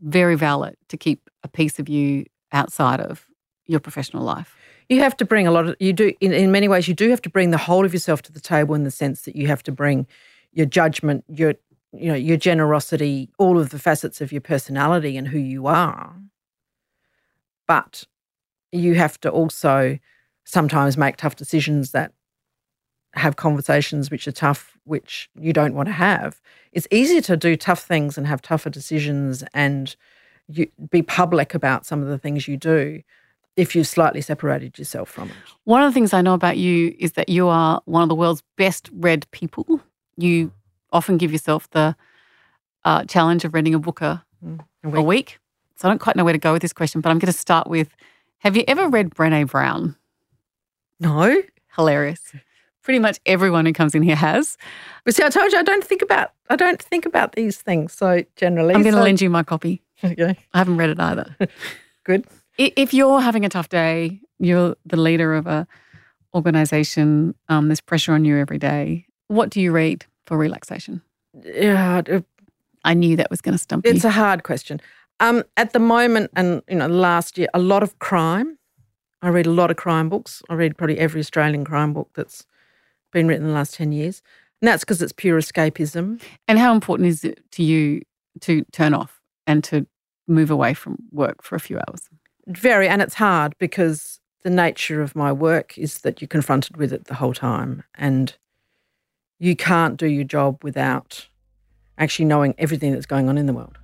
very 0.00 0.36
valid 0.36 0.76
to 0.88 0.96
keep 0.96 1.30
a 1.42 1.48
piece 1.48 1.78
of 1.78 1.88
you 1.88 2.26
outside 2.52 3.00
of 3.00 3.26
your 3.66 3.80
professional 3.80 4.24
life. 4.24 4.56
you 4.88 5.00
have 5.00 5.16
to 5.16 5.24
bring 5.24 5.46
a 5.46 5.50
lot 5.50 5.66
of 5.66 5.76
you 5.80 5.92
do 5.92 6.12
in, 6.20 6.32
in 6.32 6.50
many 6.50 6.68
ways 6.68 6.88
you 6.88 6.94
do 6.94 7.08
have 7.10 7.22
to 7.22 7.30
bring 7.30 7.50
the 7.50 7.58
whole 7.58 7.84
of 7.84 7.92
yourself 7.92 8.20
to 8.22 8.32
the 8.32 8.40
table 8.40 8.74
in 8.74 8.84
the 8.84 8.90
sense 8.90 9.22
that 9.22 9.36
you 9.36 9.46
have 9.46 9.62
to 9.62 9.72
bring 9.72 10.06
your 10.52 10.66
judgment 10.66 11.24
your 11.28 11.54
you 11.92 12.08
know 12.08 12.14
your 12.14 12.36
generosity 12.36 13.30
all 13.38 13.58
of 13.58 13.70
the 13.70 13.78
facets 13.78 14.20
of 14.20 14.32
your 14.32 14.40
personality 14.40 15.16
and 15.16 15.28
who 15.28 15.38
you 15.38 15.66
are 15.66 16.14
but 17.72 18.04
you 18.70 18.94
have 18.94 19.18
to 19.18 19.30
also 19.30 19.98
sometimes 20.44 20.98
make 20.98 21.16
tough 21.16 21.36
decisions 21.36 21.92
that 21.92 22.12
have 23.14 23.36
conversations 23.36 24.10
which 24.10 24.28
are 24.28 24.32
tough 24.46 24.76
which 24.84 25.30
you 25.40 25.54
don't 25.54 25.74
want 25.74 25.86
to 25.86 25.92
have 25.92 26.42
it's 26.72 26.88
easier 26.90 27.22
to 27.22 27.34
do 27.34 27.56
tough 27.56 27.82
things 27.82 28.18
and 28.18 28.26
have 28.26 28.42
tougher 28.42 28.68
decisions 28.68 29.42
and 29.54 29.96
you, 30.48 30.66
be 30.90 31.00
public 31.00 31.54
about 31.54 31.86
some 31.86 32.02
of 32.02 32.08
the 32.08 32.18
things 32.18 32.46
you 32.46 32.58
do 32.58 33.02
if 33.56 33.74
you've 33.74 33.86
slightly 33.86 34.20
separated 34.20 34.78
yourself 34.78 35.08
from 35.08 35.28
it. 35.28 35.36
One 35.64 35.82
of 35.82 35.90
the 35.90 35.94
things 35.94 36.12
I 36.12 36.22
know 36.22 36.34
about 36.34 36.58
you 36.58 36.94
is 36.98 37.12
that 37.12 37.28
you 37.28 37.48
are 37.48 37.80
one 37.86 38.02
of 38.02 38.08
the 38.08 38.14
world's 38.14 38.42
best 38.56 38.90
read 38.92 39.26
people. 39.30 39.80
You 40.16 40.52
often 40.90 41.16
give 41.16 41.32
yourself 41.32 41.70
the 41.70 41.96
uh, 42.84 43.04
challenge 43.04 43.44
of 43.44 43.54
reading 43.54 43.74
a 43.74 43.78
book 43.78 44.00
a, 44.00 44.24
A 44.84 44.88
a 44.98 45.02
week. 45.02 45.38
So 45.82 45.88
I 45.88 45.90
don't 45.90 45.98
quite 45.98 46.14
know 46.14 46.22
where 46.22 46.32
to 46.32 46.38
go 46.38 46.52
with 46.52 46.62
this 46.62 46.72
question, 46.72 47.00
but 47.00 47.10
I'm 47.10 47.18
going 47.18 47.32
to 47.32 47.36
start 47.36 47.66
with 47.66 47.88
Have 48.38 48.56
you 48.56 48.62
ever 48.68 48.88
read 48.88 49.10
Brene 49.10 49.50
Brown? 49.50 49.96
No, 51.00 51.42
Hilarious. 51.74 52.20
Pretty 52.84 53.00
much 53.00 53.18
everyone 53.26 53.66
who 53.66 53.72
comes 53.72 53.92
in 53.92 54.04
here 54.04 54.14
has. 54.14 54.56
but 55.04 55.16
see, 55.16 55.24
I 55.24 55.28
told 55.28 55.50
you 55.50 55.58
I 55.58 55.64
don't 55.64 55.82
think 55.82 56.00
about 56.00 56.34
I 56.48 56.54
don't 56.54 56.80
think 56.80 57.04
about 57.04 57.32
these 57.32 57.60
things 57.60 57.92
so 57.92 58.22
generally. 58.36 58.76
I'm 58.76 58.82
going 58.82 58.94
to 58.94 59.00
so- 59.00 59.04
lend 59.04 59.20
you 59.20 59.28
my 59.28 59.42
copy. 59.42 59.82
Okay, 60.04 60.36
I 60.52 60.58
haven't 60.58 60.78
read 60.78 60.90
it 60.90 60.98
either. 60.98 61.36
good. 62.04 62.26
If 62.58 62.92
you're 62.92 63.20
having 63.20 63.44
a 63.44 63.48
tough 63.48 63.68
day, 63.68 64.20
you're 64.40 64.74
the 64.84 64.96
leader 64.96 65.34
of 65.34 65.46
a 65.46 65.68
organization, 66.34 67.36
um, 67.48 67.68
there's 67.68 67.80
pressure 67.80 68.12
on 68.12 68.24
you 68.24 68.36
every 68.36 68.58
day. 68.58 69.06
What 69.28 69.50
do 69.50 69.60
you 69.60 69.70
read 69.70 70.04
for 70.26 70.36
relaxation? 70.36 71.02
Yeah, 71.44 72.02
I 72.84 72.94
knew 72.94 73.16
that 73.16 73.30
was 73.30 73.40
going 73.40 73.52
to 73.52 73.58
stump 73.58 73.86
it's 73.86 73.92
you. 73.92 73.96
It's 73.96 74.04
a 74.04 74.10
hard 74.10 74.42
question. 74.42 74.80
Um, 75.22 75.44
at 75.56 75.72
the 75.72 75.78
moment, 75.78 76.32
and 76.34 76.62
you 76.68 76.74
know, 76.74 76.88
last 76.88 77.38
year, 77.38 77.46
a 77.54 77.60
lot 77.60 77.84
of 77.84 77.96
crime. 78.00 78.58
I 79.22 79.28
read 79.28 79.46
a 79.46 79.52
lot 79.52 79.70
of 79.70 79.76
crime 79.76 80.08
books. 80.08 80.42
I 80.50 80.54
read 80.54 80.76
probably 80.76 80.98
every 80.98 81.20
Australian 81.20 81.64
crime 81.64 81.92
book 81.92 82.10
that's 82.14 82.44
been 83.12 83.28
written 83.28 83.44
in 83.44 83.50
the 83.50 83.54
last 83.54 83.74
ten 83.74 83.92
years, 83.92 84.20
and 84.60 84.66
that's 84.66 84.82
because 84.82 85.00
it's 85.00 85.12
pure 85.12 85.40
escapism. 85.40 86.20
and 86.48 86.58
how 86.58 86.74
important 86.74 87.08
is 87.08 87.22
it 87.24 87.38
to 87.52 87.62
you 87.62 88.02
to 88.40 88.64
turn 88.72 88.94
off 88.94 89.20
and 89.46 89.62
to 89.62 89.86
move 90.26 90.50
away 90.50 90.74
from 90.74 90.96
work 91.12 91.44
for 91.44 91.54
a 91.54 91.60
few 91.60 91.78
hours? 91.78 92.08
Very, 92.48 92.88
and 92.88 93.00
it's 93.00 93.14
hard 93.14 93.54
because 93.58 94.18
the 94.42 94.50
nature 94.50 95.02
of 95.02 95.14
my 95.14 95.30
work 95.30 95.78
is 95.78 95.98
that 95.98 96.20
you're 96.20 96.26
confronted 96.26 96.76
with 96.76 96.92
it 96.92 97.04
the 97.04 97.14
whole 97.14 97.32
time, 97.32 97.84
and 97.94 98.34
you 99.38 99.54
can't 99.54 99.96
do 99.96 100.08
your 100.08 100.24
job 100.24 100.64
without 100.64 101.28
actually 101.96 102.24
knowing 102.24 102.56
everything 102.58 102.90
that's 102.90 103.06
going 103.06 103.28
on 103.28 103.38
in 103.38 103.46
the 103.46 103.52
world. 103.52 103.78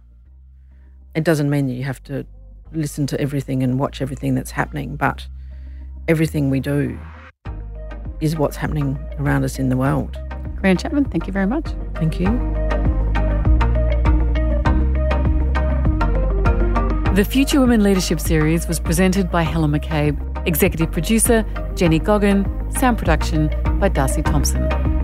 It 1.19 1.25
doesn't 1.25 1.51
mean 1.51 1.67
that 1.67 1.73
you 1.73 1.83
have 1.83 2.01
to 2.05 2.25
listen 2.73 3.09
to 3.09 3.21
everything 3.21 3.65
and 3.65 3.77
watch 3.77 4.01
everything 4.01 4.37
that's 4.37 4.53
happening, 4.53 4.95
but 4.95 5.27
everything 6.07 6.49
we 6.49 6.61
do 6.61 6.97
is 8.21 8.37
what's 8.37 8.55
happening 8.55 8.97
around 9.19 9.43
us 9.43 9.59
in 9.59 9.69
the 9.69 9.77
world. 9.77 10.17
Grant 10.61 10.79
Chapman, 10.79 11.07
thank 11.07 11.27
you 11.27 11.33
very 11.33 11.49
much. 11.49 11.67
Thank 11.97 12.21
you. 12.21 12.27
The 17.17 17.27
Future 17.29 17.59
Women 17.59 17.83
Leadership 17.83 18.21
Series 18.21 18.69
was 18.69 18.79
presented 18.79 19.29
by 19.29 19.43
Helen 19.43 19.73
McCabe, 19.73 20.47
executive 20.47 20.93
producer 20.93 21.45
Jenny 21.75 21.99
Goggin, 21.99 22.47
sound 22.71 22.97
production 22.97 23.51
by 23.81 23.89
Darcy 23.89 24.23
Thompson. 24.23 24.98